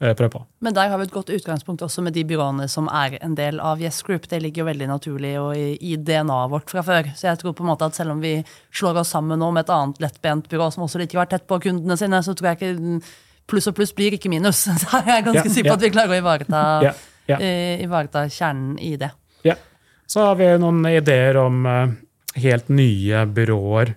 eh, 0.00 0.14
prøver 0.14 0.32
på. 0.32 0.42
Men 0.64 0.74
der 0.74 0.90
har 0.90 0.98
vi 1.00 1.06
et 1.08 1.14
godt 1.14 1.30
utgangspunkt 1.34 1.82
også 1.82 2.02
med 2.04 2.16
de 2.16 2.24
byråene 2.28 2.68
som 2.70 2.88
er 2.92 3.18
en 3.22 3.36
del 3.38 3.60
av 3.60 3.82
Yes 3.82 4.00
Group. 4.06 4.28
Det 4.30 4.40
ligger 4.42 4.62
jo 4.62 4.68
veldig 4.70 4.88
naturlig 4.90 5.34
og 5.40 5.54
i, 5.56 5.94
DNA-et 5.96 6.52
vårt 6.52 6.70
fra 6.72 6.84
før. 6.86 7.12
Så 7.16 7.28
jeg 7.30 7.40
tror 7.42 7.54
på 7.58 7.64
en 7.66 7.70
måte 7.72 7.88
at 7.88 7.98
selv 7.98 8.16
om 8.16 8.24
vi 8.24 8.38
slår 8.70 9.02
oss 9.02 9.14
sammen 9.14 9.40
nå 9.40 9.50
med 9.54 9.66
et 9.66 9.72
annet 9.74 10.02
lettbent 10.02 10.50
byrå 10.50 10.70
som 10.74 10.86
også 10.86 11.02
liker 11.02 11.18
å 11.18 11.24
være 11.24 11.36
tett 11.36 11.48
på 11.50 11.60
kundene 11.68 11.98
sine, 12.00 12.22
så 12.22 12.34
tror 12.38 12.52
jeg 12.52 12.60
ikke 12.60 13.00
pluss 13.48 13.70
og 13.70 13.78
pluss 13.78 13.94
blir 13.96 14.16
ikke 14.16 14.30
minus. 14.32 14.66
Så 14.82 15.00
jeg 15.00 15.14
er 15.14 15.24
ganske 15.26 15.46
yeah, 15.46 15.54
sikker 15.54 15.70
på 15.70 15.74
yeah. 15.74 15.80
at 15.80 15.86
vi 15.86 15.94
klarer 15.94 16.14
å 16.16 16.20
ivareta, 16.22 16.62
yeah, 16.84 17.40
eh, 17.40 17.86
ivareta 17.86 18.26
kjernen 18.28 18.76
i 18.84 18.94
det. 19.00 19.10
Ja. 19.46 19.56
Så 20.08 20.24
har 20.24 20.38
vi 20.40 20.50
noen 20.60 20.84
ideer 20.88 21.40
om 21.40 21.66
eh, 21.68 21.96
helt 22.44 22.68
nye 22.72 23.24
byråer 23.26 23.94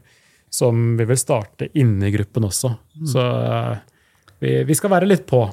som 0.52 0.98
vi 0.98 1.08
vil 1.08 1.20
starte 1.20 1.70
inne 1.80 2.10
i 2.10 2.12
gruppen 2.12 2.48
også. 2.48 2.74
Så 3.08 3.24
eh, 3.24 3.76
vi, 4.44 4.56
vi 4.68 4.76
skal 4.76 4.92
være 4.96 5.08
litt 5.08 5.24
på. 5.30 5.46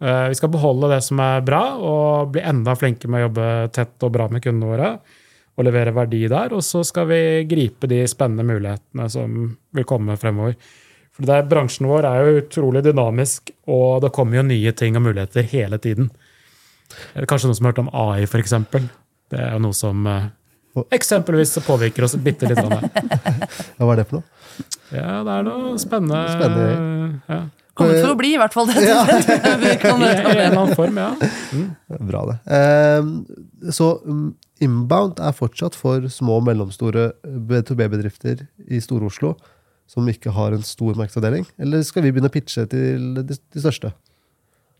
Eh, 0.00 0.28
vi 0.28 0.34
skal 0.34 0.48
beholde 0.48 0.88
det 0.94 1.02
som 1.04 1.20
er 1.20 1.42
bra, 1.44 1.62
og 1.76 2.30
bli 2.34 2.44
enda 2.44 2.74
flinkere 2.78 3.12
med 3.12 3.20
å 3.20 3.26
jobbe 3.28 3.48
tett 3.76 4.06
og 4.06 4.14
bra 4.14 4.28
med 4.32 4.44
kundene 4.44 4.70
våre. 4.72 4.92
Og 5.58 5.66
levere 5.66 5.92
verdi 5.92 6.22
der. 6.30 6.54
Og 6.56 6.64
så 6.64 6.80
skal 6.86 7.08
vi 7.10 7.20
gripe 7.50 7.90
de 7.90 8.00
spennende 8.08 8.46
mulighetene 8.48 9.08
som 9.12 9.42
vil 9.76 9.88
komme 9.88 10.16
fremover. 10.20 10.56
For 11.16 11.26
det 11.26 11.36
er, 11.36 11.48
Bransjen 11.50 11.88
vår 11.90 12.06
er 12.08 12.24
jo 12.24 12.40
utrolig 12.40 12.84
dynamisk, 12.86 13.52
og 13.68 14.00
det 14.06 14.12
kommer 14.16 14.40
jo 14.40 14.46
nye 14.48 14.72
ting 14.72 14.96
og 14.96 15.04
muligheter 15.04 15.44
hele 15.52 15.76
tiden. 15.82 16.08
Eller 17.12 17.28
Kanskje 17.28 17.50
noen 17.50 17.58
som 17.58 17.66
har 17.66 17.74
hørt 17.74 17.82
om 17.82 17.90
AI, 17.92 18.24
f.eks. 18.24 18.54
Det 19.30 19.38
er 19.38 19.52
jo 19.52 19.60
noe 19.66 19.76
som 19.76 20.06
eh, 20.08 20.30
eksempelvis 20.96 21.58
påvirker 21.66 22.06
oss 22.06 22.16
bitte 22.16 22.48
litt. 22.48 22.62
Hva 23.76 23.92
er 23.92 24.00
det 24.00 24.08
for 24.08 24.20
noe? 24.20 24.66
Ja, 24.94 25.20
det 25.26 25.34
er 25.36 25.46
noe 25.46 25.74
spennende. 25.82 26.22
Spennende. 26.32 27.20
Ja. 27.28 27.42
Kommet 27.80 28.02
for 28.04 28.14
å 28.14 28.18
bli, 28.20 28.34
i 28.36 28.40
hvert 28.40 28.56
fall. 28.56 28.68
Det, 28.70 28.82
vi 29.64 29.76
kan 29.82 30.04
I 30.04 30.10
en 30.12 30.26
eller 30.26 30.44
annen 30.50 30.74
form, 30.78 31.00
ja. 31.00 31.10
Bra, 31.98 32.26
det. 32.30 32.38
Eh, 32.58 33.70
så 33.74 33.92
um, 34.04 34.28
inbound 34.62 35.20
er 35.22 35.36
fortsatt 35.36 35.78
for 35.78 36.06
små 36.12 36.38
og 36.40 36.46
mellomstore 36.48 37.10
B2B-bedrifter 37.24 38.46
i 38.68 38.82
Stor-Oslo 38.84 39.34
som 39.90 40.06
ikke 40.06 40.30
har 40.34 40.54
en 40.54 40.62
stor 40.66 40.94
markedsavdeling? 40.98 41.48
Eller 41.58 41.82
skal 41.86 42.04
vi 42.04 42.12
begynne 42.12 42.30
å 42.30 42.34
pitche 42.34 42.66
til 42.70 43.10
de, 43.18 43.34
de 43.34 43.62
største? 43.62 43.90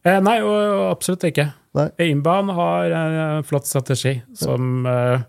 Eh, 0.07 0.21
nei, 0.23 0.39
og 0.45 0.87
absolutt 0.95 1.27
ikke. 1.29 1.51
Nei. 1.77 1.89
Inbound 2.07 2.55
har 2.57 2.95
en 2.97 3.45
flott 3.47 3.69
strategi 3.69 4.17
som, 4.39 4.87
eh, 4.89 5.27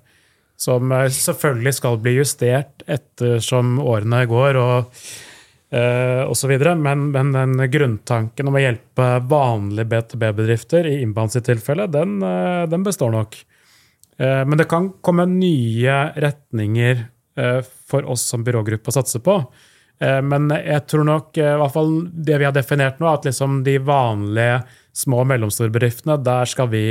som 0.60 0.94
eh, 0.96 1.10
selvfølgelig 1.12 1.76
skal 1.78 2.00
bli 2.02 2.16
justert 2.20 2.86
ettersom 2.88 3.80
årene 3.84 4.24
går 4.32 4.62
og, 4.62 5.04
og 5.72 6.36
så. 6.36 6.50
Men, 6.76 7.06
men 7.14 7.32
den 7.32 7.72
grunntanken 7.72 8.50
om 8.50 8.58
å 8.60 8.64
hjelpe 8.64 9.08
vanlige 9.32 9.88
BTB-bedrifter 9.94 10.90
i 10.90 10.98
Inbound 11.02 11.32
sitt 11.32 11.48
tilfelle, 11.48 11.88
den, 11.88 12.18
uh, 12.20 12.68
den 12.68 12.84
består 12.84 13.14
nok. 13.14 13.38
Uh, 14.20 14.44
men 14.44 14.60
det 14.60 14.68
kan 14.72 14.92
komme 15.02 15.30
nye 15.32 16.04
retninger 16.20 17.08
for 17.88 18.04
oss 18.12 18.26
som 18.28 18.44
byrågruppe 18.44 18.92
å 18.92 18.94
satse 18.94 19.22
på. 19.24 19.38
Men 20.02 20.50
jeg 20.52 20.84
tror 20.92 21.06
nok, 21.08 21.38
i 21.40 21.46
hvert 21.62 21.74
fall 21.74 21.94
det 22.12 22.36
vi 22.42 22.46
har 22.46 22.54
definert 22.54 23.00
nå, 23.00 23.08
at 23.08 23.24
liksom 23.30 23.62
de 23.64 23.78
vanlige 23.88 24.58
små 25.00 25.22
og 25.24 25.30
mellomstore 25.30 25.72
bedriftene, 25.72 26.18
der 26.22 26.50
skal 26.52 26.68
vi, 26.74 26.84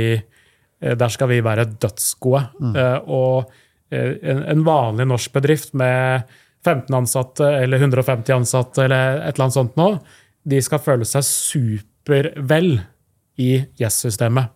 der 0.81 1.13
skal 1.13 1.29
vi 1.29 1.37
være 1.45 1.67
dødsgode. 1.77 2.41
Eh, 2.73 2.97
Og 3.05 3.53
en 3.91 4.63
vanlig 4.65 5.07
norsk 5.11 5.33
bedrift 5.35 5.75
med 5.77 6.31
15 6.65 6.95
ansatte 6.95 7.47
eller 7.63 7.81
150 7.81 8.35
ansatte 8.35 8.85
eller 8.85 9.21
et 9.21 9.33
eller 9.33 9.47
annet 9.47 9.57
sånt 9.57 9.77
nå, 9.79 9.87
de 10.43 10.61
skal 10.61 10.81
føle 10.81 11.07
seg 11.07 11.25
supervel 11.25 12.73
i 13.41 13.51
Yes-systemet. 13.81 14.51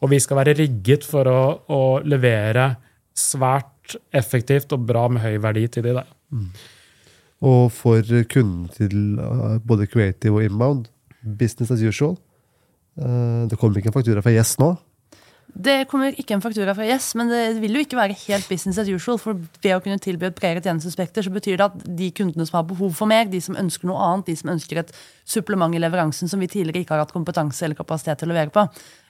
Og 0.00 0.10
vi 0.12 0.20
skal 0.22 0.38
være 0.40 0.56
rigget 0.58 1.04
for 1.04 1.28
å, 1.28 1.40
å 1.68 1.82
levere 2.04 2.76
svært 3.16 3.96
effektivt 4.14 4.72
og 4.76 4.84
bra 4.86 5.06
med 5.08 5.22
høy 5.24 5.36
verdi 5.42 5.66
til 5.72 5.86
de 5.86 5.94
der. 5.98 6.08
Og 7.46 7.72
for 7.74 8.02
kunden 8.32 8.68
til 8.72 9.18
uh, 9.20 9.58
både 9.60 9.88
creative 9.90 10.38
og 10.38 10.46
inbound, 10.46 10.88
business 11.22 11.70
as 11.70 11.82
usual. 11.82 12.16
Uh, 12.96 13.44
Det 13.50 13.58
kommer 13.58 13.78
ikke 13.78 13.92
en 13.92 13.98
faktura 13.98 14.22
fra 14.22 14.32
Yes 14.32 14.56
nå. 14.58 14.72
Det 15.56 15.86
kommer 15.88 16.12
ikke 16.20 16.34
en 16.36 16.42
faktura 16.44 16.74
fra 16.76 16.84
Yes, 16.84 17.14
men 17.16 17.30
det 17.32 17.40
vil 17.62 17.78
jo 17.78 17.84
ikke 17.86 17.96
være 17.96 18.16
helt 18.26 18.48
business 18.50 18.76
as 18.82 18.90
usual. 18.92 19.16
For 19.22 19.38
ved 19.64 19.72
å 19.72 19.80
kunne 19.80 19.96
tilby 20.02 20.28
et 20.28 20.36
bredere 20.36 20.60
tjenestespekter, 20.60 21.24
så 21.24 21.32
betyr 21.32 21.56
det 21.56 21.64
at 21.70 21.86
de 21.96 22.10
kundene 22.12 22.44
som 22.44 22.58
har 22.58 22.66
behov 22.68 22.92
for 22.98 23.08
mer, 23.08 23.24
de 23.32 23.40
som 23.40 23.56
ønsker 23.56 23.88
noe 23.88 23.96
annet, 24.10 24.28
de 24.28 24.36
som 24.36 24.52
ønsker 24.52 24.82
et 24.82 24.92
supplement 25.24 25.72
i 25.74 25.80
leveransen 25.80 26.28
som 26.28 26.42
vi 26.44 26.50
tidligere 26.52 26.84
ikke 26.84 26.94
har 26.96 27.06
hatt 27.06 27.14
kompetanse 27.16 27.64
eller 27.64 27.78
kapasitet 27.78 28.20
til 28.20 28.28
å 28.28 28.34
levere 28.34 28.52
på, 28.52 28.66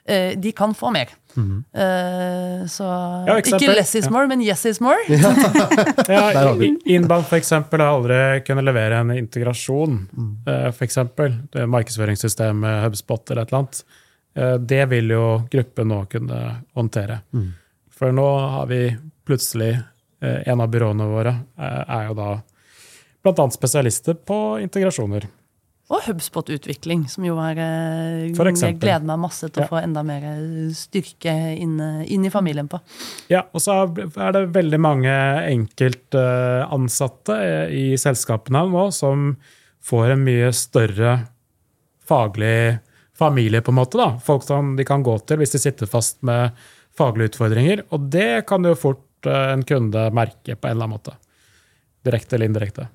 eh, 0.07 0.37
de 0.39 0.55
kan 0.55 0.73
få 0.73 0.93
mer. 0.95 1.11
Eh, 1.37 2.63
Så 2.65 2.87
Ja, 3.27 3.35
ikke 3.37 3.75
less 3.75 3.93
is 3.95 4.09
more, 4.09 4.27
men 4.27 4.41
yes 4.41 4.65
is 4.65 4.79
more. 4.79 4.97
Ja, 5.09 5.31
for 7.27 7.37
eksempel, 7.37 7.83
har 7.83 7.91
aldri 7.99 8.41
kunnet 8.47 8.63
levere 8.65 9.03
en 9.03 9.11
integrasjon. 9.11 10.07
eh, 10.47 10.71
For 10.71 10.85
eksempel, 10.87 11.41
det 11.51 11.67
markedsføringssystemet, 11.67 12.83
HubSpot 12.87 13.31
eller 13.31 13.43
et 13.43 13.51
eller 13.51 13.65
annet. 13.65 13.83
Eh, 14.37 14.57
Det 14.61 14.85
vil 14.91 15.09
jo 15.15 15.23
gruppen 15.51 15.87
nå 15.91 16.03
kunne 16.11 16.41
håndtere. 16.77 17.21
For 17.97 18.13
nå 18.13 18.27
har 18.53 18.67
vi 18.69 18.81
plutselig 19.25 19.71
eh, 20.21 20.43
En 20.47 20.61
av 20.61 20.69
byråene 20.69 21.07
våre 21.09 21.33
eh, 21.57 21.83
er 21.97 22.07
jo 22.11 22.13
da 22.17 22.29
bl.a. 23.25 23.49
spesialister 23.51 24.13
på 24.13 24.37
integrasjoner. 24.61 25.25
Og 25.87 26.01
HubSpot-utvikling, 26.03 27.05
som 27.09 27.23
jo 27.23 27.37
er 27.39 27.55
Jeg 27.57 28.33
gleder 28.79 29.05
meg 29.07 29.19
masse 29.23 29.47
til 29.49 29.63
å 29.63 29.65
Ja. 29.65 29.67
få 29.71 29.77
enda 29.81 30.03
mer 30.03 30.21
styrke 30.75 31.33
inn, 31.57 31.79
inn 32.05 32.25
i 32.27 32.29
familien 32.29 32.67
på. 32.67 32.79
Ja, 33.31 33.45
og 33.53 33.61
så 33.63 33.71
er 33.87 34.31
det 34.35 34.51
veldig 34.55 34.79
mange 34.83 35.13
enkeltansatte 35.47 37.37
i 37.71 37.95
selskapene 37.99 38.65
nå 38.69 38.91
som 38.93 39.37
får 39.87 40.11
en 40.11 40.23
mye 40.27 40.51
større 40.55 41.13
faglig 42.07 42.79
familie, 43.17 43.61
på 43.61 43.73
en 43.73 43.79
måte. 43.79 43.97
da. 43.97 44.19
Folk 44.23 44.45
som 44.47 44.75
de 44.77 44.85
kan 44.87 45.03
gå 45.05 45.17
til 45.25 45.41
hvis 45.41 45.55
de 45.55 45.61
sitter 45.61 45.89
fast 45.89 46.21
med 46.27 46.57
faglige 46.97 47.33
utfordringer. 47.33 47.85
Og 47.93 48.09
det 48.13 48.45
kan 48.49 48.65
jo 48.65 48.75
fort 48.77 49.29
eh, 49.29 49.53
en 49.53 49.65
kunde 49.67 50.09
merke 50.15 50.55
på 50.55 50.69
en 50.69 50.75
eller 50.75 50.87
annen 50.87 50.97
måte. 50.97 51.15
Direkte 52.07 52.37
eller 52.37 52.51
indirekte. 52.51 52.87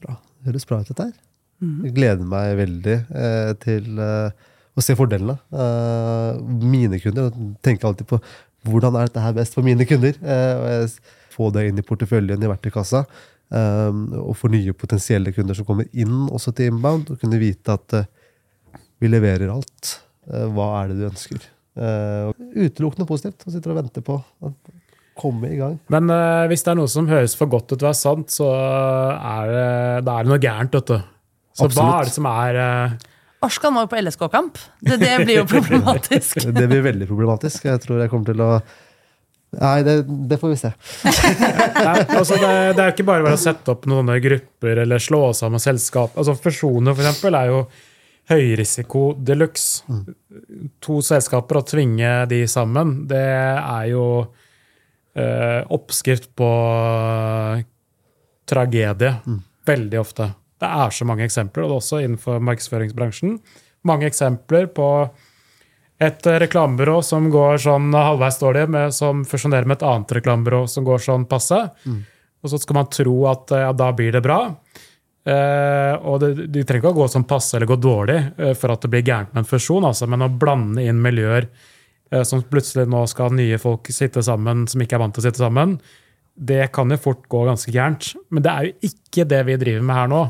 Bra. 0.00 0.16
Det 0.40 0.52
høres 0.52 0.68
bra 0.68 0.80
ut, 0.80 0.92
dette 0.92 1.10
her. 1.10 1.18
Jeg 1.60 1.92
gleder 1.92 2.24
meg 2.24 2.54
veldig 2.56 2.94
eh, 2.96 3.50
til 3.60 3.98
eh, 4.00 4.46
å 4.72 4.84
se 4.84 4.96
fordelene. 4.96 5.36
Eh, 5.52 6.38
mine 6.62 7.00
kunder. 7.02 7.28
Jeg 7.28 7.58
tenker 7.66 7.90
alltid 7.90 8.08
på 8.08 8.20
hvordan 8.68 8.96
er 8.96 9.08
dette 9.08 9.24
her 9.24 9.34
best 9.36 9.56
for 9.56 9.66
mine 9.66 9.84
kunder. 9.88 10.16
Eh, 10.16 10.54
og 10.56 10.70
jeg 10.72 11.18
få 11.34 11.50
det 11.54 11.66
inn 11.68 11.80
i 11.80 11.84
porteføljen 11.86 12.40
i 12.40 12.50
verktøykassa. 12.50 13.04
Eh, 13.50 14.00
og 14.22 14.32
for 14.38 14.52
nye 14.52 14.74
potensielle 14.76 15.34
kunder 15.36 15.58
som 15.58 15.68
kommer 15.68 15.88
inn 15.92 16.28
også 16.30 16.54
til 16.56 16.72
Inbound, 16.72 17.12
og 17.12 17.20
kunne 17.20 17.40
vite 17.42 17.76
at 17.76 17.98
eh, 17.98 18.08
vi 19.00 19.10
leverer 19.10 19.50
alt. 19.52 19.96
Eh, 20.30 20.46
hva 20.54 20.70
er 20.82 20.92
det 20.92 21.00
du 21.00 21.08
ønsker? 21.08 21.48
Eh, 21.80 22.30
utelukkende 22.60 23.08
positivt. 23.08 23.46
Og 23.46 23.54
sitter 23.54 23.74
og 23.74 23.80
venter 23.80 24.04
på 24.04 24.18
å 24.20 24.52
komme 25.20 25.52
i 25.52 25.58
gang. 25.58 25.76
Men 25.92 26.08
uh, 26.12 26.48
hvis 26.48 26.64
det 26.64 26.72
er 26.72 26.78
noe 26.80 26.90
som 26.90 27.08
høres 27.10 27.36
for 27.36 27.50
godt 27.52 27.68
ut 27.68 27.76
til 27.76 27.84
å 27.84 27.90
være 27.90 27.98
sant, 27.98 28.32
så 28.32 28.48
er 28.50 29.50
det, 29.52 29.70
det 30.06 30.16
er 30.16 30.28
noe 30.28 30.40
gærent, 30.40 30.76
vet 30.78 30.92
du. 30.92 31.08
Så 31.60 31.68
hva 31.74 31.88
er 31.98 32.08
det 32.08 32.14
som 32.14 32.28
er 32.30 32.60
uh... 32.60 33.08
Arskan 33.44 33.74
var 33.76 33.86
jo 33.86 33.90
på 33.92 34.00
LSK-kamp. 34.00 34.60
Det, 34.84 34.96
det 35.00 35.16
blir 35.24 35.40
jo 35.40 35.48
problematisk. 35.54 36.44
Det 36.60 36.68
blir 36.68 36.84
veldig 36.84 37.08
problematisk. 37.08 37.66
Jeg 37.68 37.82
tror 37.84 38.00
jeg 38.02 38.12
kommer 38.12 38.32
til 38.32 38.44
å 38.44 38.52
Nei, 39.50 39.80
det, 39.82 40.04
det 40.30 40.36
får 40.38 40.52
vi 40.52 40.56
se. 40.60 40.68
Nei, 41.82 41.94
altså 42.06 42.36
det, 42.38 42.50
det 42.76 42.84
er 42.84 42.84
jo 42.84 42.92
ikke 42.92 43.06
bare 43.08 43.24
bare 43.24 43.34
å 43.34 43.40
sette 43.40 43.72
opp 43.72 43.88
noen 43.90 44.12
grupper 44.22 44.78
eller 44.84 45.02
slå 45.02 45.32
sammen 45.34 45.58
selskap. 45.58 46.14
Altså 46.14 46.36
Fusjoner 46.38 46.94
for 46.94 47.02
eksempel, 47.02 47.34
er 47.34 47.50
jo 47.50 47.64
høyrisiko 48.30 49.10
de 49.18 49.36
luxe. 49.38 49.84
To 50.84 51.00
selskaper, 51.04 51.60
å 51.60 51.66
tvinge 51.66 52.12
de 52.30 52.44
sammen, 52.50 53.04
det 53.10 53.24
er 53.26 53.88
jo 53.90 54.04
eh, 55.18 55.62
oppskrift 55.74 56.30
på 56.38 56.50
tragedie. 58.50 59.14
Veldig 59.66 60.00
ofte. 60.00 60.30
Det 60.60 60.68
er 60.68 60.92
så 60.94 61.06
mange 61.08 61.24
eksempler, 61.24 61.64
og 61.64 61.70
det 61.70 61.74
er 61.74 61.82
også 61.82 62.04
innenfor 62.04 62.40
markedsføringsbransjen. 62.44 63.38
Mange 63.88 64.08
eksempler 64.10 64.68
på 64.76 64.86
et 66.00 66.24
reklamebyrå 66.24 67.00
som 67.04 67.28
går 67.32 67.60
sånn 67.60 67.90
halvveis 67.96 68.38
dårlig, 68.40 68.66
med, 68.72 68.94
som 68.96 69.24
fusjonerer 69.28 69.68
med 69.68 69.80
et 69.80 69.88
annet 69.88 70.14
reklamebyrå 70.16 70.62
som 70.68 70.86
går 70.86 71.02
sånn 71.04 71.26
passe. 71.28 71.58
Og 72.40 72.52
så 72.52 72.60
skal 72.60 72.78
man 72.78 72.88
tro 72.92 73.16
at 73.28 73.52
ja, 73.52 73.72
da 73.76 73.90
blir 73.96 74.14
det 74.16 74.22
bra. 74.24 74.38
Eh, 75.20 75.94
og 76.08 76.22
det, 76.22 76.30
de 76.48 76.62
trenger 76.64 76.80
ikke 76.80 76.94
å 76.94 76.98
gå 77.02 77.06
sånn 77.12 77.26
passe 77.28 77.58
eller 77.58 77.68
gå 77.68 77.76
dårlig 77.76 78.16
eh, 78.40 78.54
for 78.56 78.72
at 78.72 78.80
det 78.80 78.88
blir 78.92 79.04
gærent 79.04 79.34
med 79.34 79.42
en 79.42 79.50
fusjon, 79.50 79.84
altså, 79.84 80.08
men 80.08 80.24
å 80.24 80.30
blande 80.32 80.84
inn 80.88 81.02
miljøer 81.04 81.44
eh, 81.44 82.22
som 82.24 82.40
plutselig 82.48 82.86
nå 82.88 83.02
skal 83.10 83.34
nye 83.36 83.58
folk 83.60 83.90
sitte 83.92 84.24
sammen 84.24 84.64
som 84.70 84.80
ikke 84.80 84.96
er 84.96 85.02
vant 85.04 85.16
til 85.16 85.24
å 85.24 85.26
sitte 85.28 85.42
sammen, 85.42 85.76
det 86.40 86.70
kan 86.72 86.88
jo 86.88 87.00
fort 87.00 87.26
gå 87.28 87.44
ganske 87.44 87.72
gærent. 87.74 88.14
Men 88.32 88.46
det 88.46 88.52
er 88.52 88.68
jo 88.68 88.90
ikke 88.90 89.28
det 89.28 89.42
vi 89.50 89.58
driver 89.60 89.84
med 89.84 89.98
her 89.98 90.12
nå. 90.12 90.20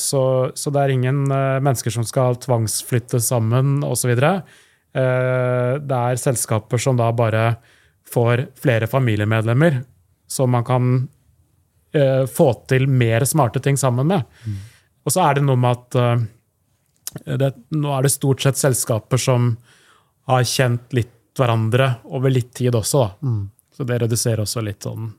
Så, 0.00 0.20
så 0.56 0.70
det 0.72 0.82
er 0.82 0.92
ingen 0.94 1.18
mennesker 1.28 1.92
som 1.92 2.04
skal 2.08 2.38
tvangsflyttes 2.40 3.28
sammen 3.28 3.82
osv. 3.84 4.12
Uh, 4.96 5.76
det 5.84 5.98
er 5.98 6.20
selskaper 6.20 6.80
som 6.80 6.96
da 6.96 7.10
bare 7.16 7.42
får 8.08 8.46
flere 8.60 8.88
familiemedlemmer 8.88 9.82
som 10.32 10.52
man 10.52 10.64
kan 10.64 10.94
eh, 11.94 12.24
få 12.26 12.48
til 12.70 12.88
mer 12.88 13.24
smarte 13.28 13.62
ting 13.62 13.76
sammen 13.76 14.08
med. 14.10 14.24
Og 15.06 15.14
så 15.14 15.22
er 15.26 15.38
det 15.38 15.44
noe 15.46 15.60
med 15.60 15.70
at 15.70 15.98
uh, 16.00 17.36
det, 17.38 17.52
nå 17.70 17.92
er 17.94 18.06
det 18.06 18.10
stort 18.10 18.42
sett 18.42 18.58
selskaper 18.58 19.20
som 19.22 19.52
har 20.26 20.42
kjent 20.42 20.96
litt 20.96 21.12
hverandre 21.38 21.92
over 22.10 22.32
litt 22.32 22.50
tid 22.58 22.74
også. 22.74 23.04
Da. 23.22 23.34
Så 23.76 23.86
det 23.86 24.00
reduserer 24.02 24.42
også 24.42 24.64
litt 24.64 24.82
sånn 24.82 25.12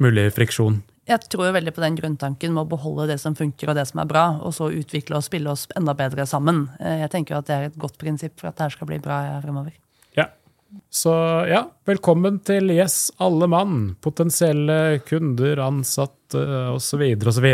mulig 0.00 0.30
friksjon. 0.34 0.80
Jeg 1.10 1.26
tror 1.32 1.48
jo 1.48 1.54
veldig 1.56 1.72
på 1.74 1.82
den 1.82 1.96
grunntanken 1.98 2.52
med 2.54 2.64
å 2.64 2.70
beholde 2.70 3.08
det 3.10 3.18
som 3.22 3.34
funker 3.36 3.70
og 3.70 3.78
det 3.78 3.86
som 3.88 4.02
er 4.02 4.08
bra, 4.10 4.24
og 4.46 4.54
så 4.54 4.70
utvikle 4.70 5.18
og 5.18 5.26
spille 5.26 5.50
oss 5.52 5.66
enda 5.78 5.94
bedre 5.98 6.26
sammen. 6.28 6.68
Eh, 6.78 7.00
Jeg 7.02 7.10
tenker 7.14 7.34
jo 7.34 7.40
at 7.40 7.48
det 7.48 7.56
er 7.56 7.68
et 7.68 7.78
godt 7.80 7.98
prinsipp 7.98 8.38
for 8.40 8.50
at 8.50 8.56
det 8.56 8.68
her 8.68 8.76
skal 8.76 8.90
bli 8.90 9.00
bra 9.02 9.40
fremover. 9.42 9.74
Så 10.90 11.12
ja, 11.50 11.64
velkommen 11.86 12.38
til 12.46 12.70
Yes, 12.70 13.10
alle 13.22 13.46
mann. 13.50 13.96
Potensielle 14.02 15.00
kunder, 15.06 15.58
ansatte 15.62 16.40
osv. 16.70 17.02
osv. 17.26 17.46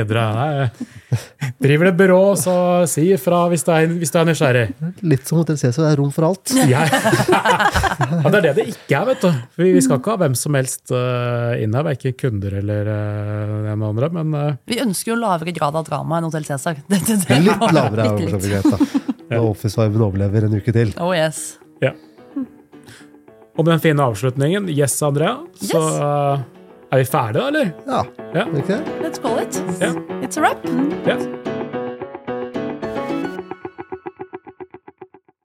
Driver 1.62 1.88
det 1.88 1.92
byrå, 1.96 2.20
så 2.37 2.57
si 2.88 3.07
ifra 3.14 3.42
hvis 3.52 3.64
du 3.64 3.70
er, 3.72 3.88
hvis 4.00 4.12
du 4.12 4.18
er 4.20 4.29
nysgjerrig. 4.29 4.64
Litt 5.09 5.29
som 5.29 5.40
Hotell 5.40 5.61
Cæsar, 5.61 5.87
det 5.87 5.94
er 5.94 6.00
rom 6.00 6.12
for 6.12 6.29
alt. 6.29 6.52
Ja. 6.68 6.85
ja, 6.88 8.33
det 8.33 8.40
er 8.40 8.46
det 8.48 8.55
det 8.59 8.66
ikke 8.74 8.98
er, 8.98 9.07
vet 9.12 9.24
du. 9.24 9.31
Vi, 9.62 9.70
vi 9.79 9.85
skal 9.85 10.00
ikke 10.00 10.16
ha 10.16 10.20
hvem 10.24 10.37
som 10.37 10.59
helst 10.59 10.92
uh, 10.92 11.55
inn 11.61 11.76
her, 11.76 11.87
verken 11.87 12.16
kunder 12.20 12.59
eller 12.61 12.90
uh, 12.92 13.70
en 13.72 13.87
andre, 13.92 14.11
men 14.16 14.35
uh, 14.37 14.50
Vi 14.68 14.81
ønsker 14.83 15.14
jo 15.14 15.20
lavere 15.20 15.57
grad 15.57 15.79
av 15.79 15.88
drama 15.88 16.20
enn 16.20 16.29
Hotell 16.29 16.48
Cæsar. 16.48 16.83
Litt 16.92 17.09
lavere 17.72 18.11
er 18.11 18.20
litt. 18.20 18.26
for 18.26 18.37
så 18.37 18.42
vidt 18.42 18.52
greit, 18.52 18.68
da. 18.72 19.40
Office-viben 19.40 20.05
overlever 20.11 20.50
en 20.50 20.61
uke 20.61 20.74
til. 20.76 20.92
Oh 21.00 21.16
yes. 21.16 21.57
ja. 21.85 21.96
Og 23.57 23.64
med 23.64 23.73
den 23.73 23.81
fine 23.81 24.03
avslutningen, 24.05 24.69
yes, 24.69 24.99
Andrea, 25.03 25.37
så 25.57 25.79
Yes. 25.81 26.01
uh, 26.01 26.40
er 26.92 26.99
vi 27.01 27.05
ferdige, 27.05 27.40
da, 27.40 27.47
eller? 27.49 27.71
Ja, 27.87 28.03
Ja. 28.35 28.45
det? 28.45 28.81
Let's 29.03 29.23
call 29.23 29.38
it. 29.42 29.62
Yeah. 29.81 29.95
It's 30.23 30.37
a 30.38 30.42
wrap. 30.42 30.64
ja. 31.07 31.16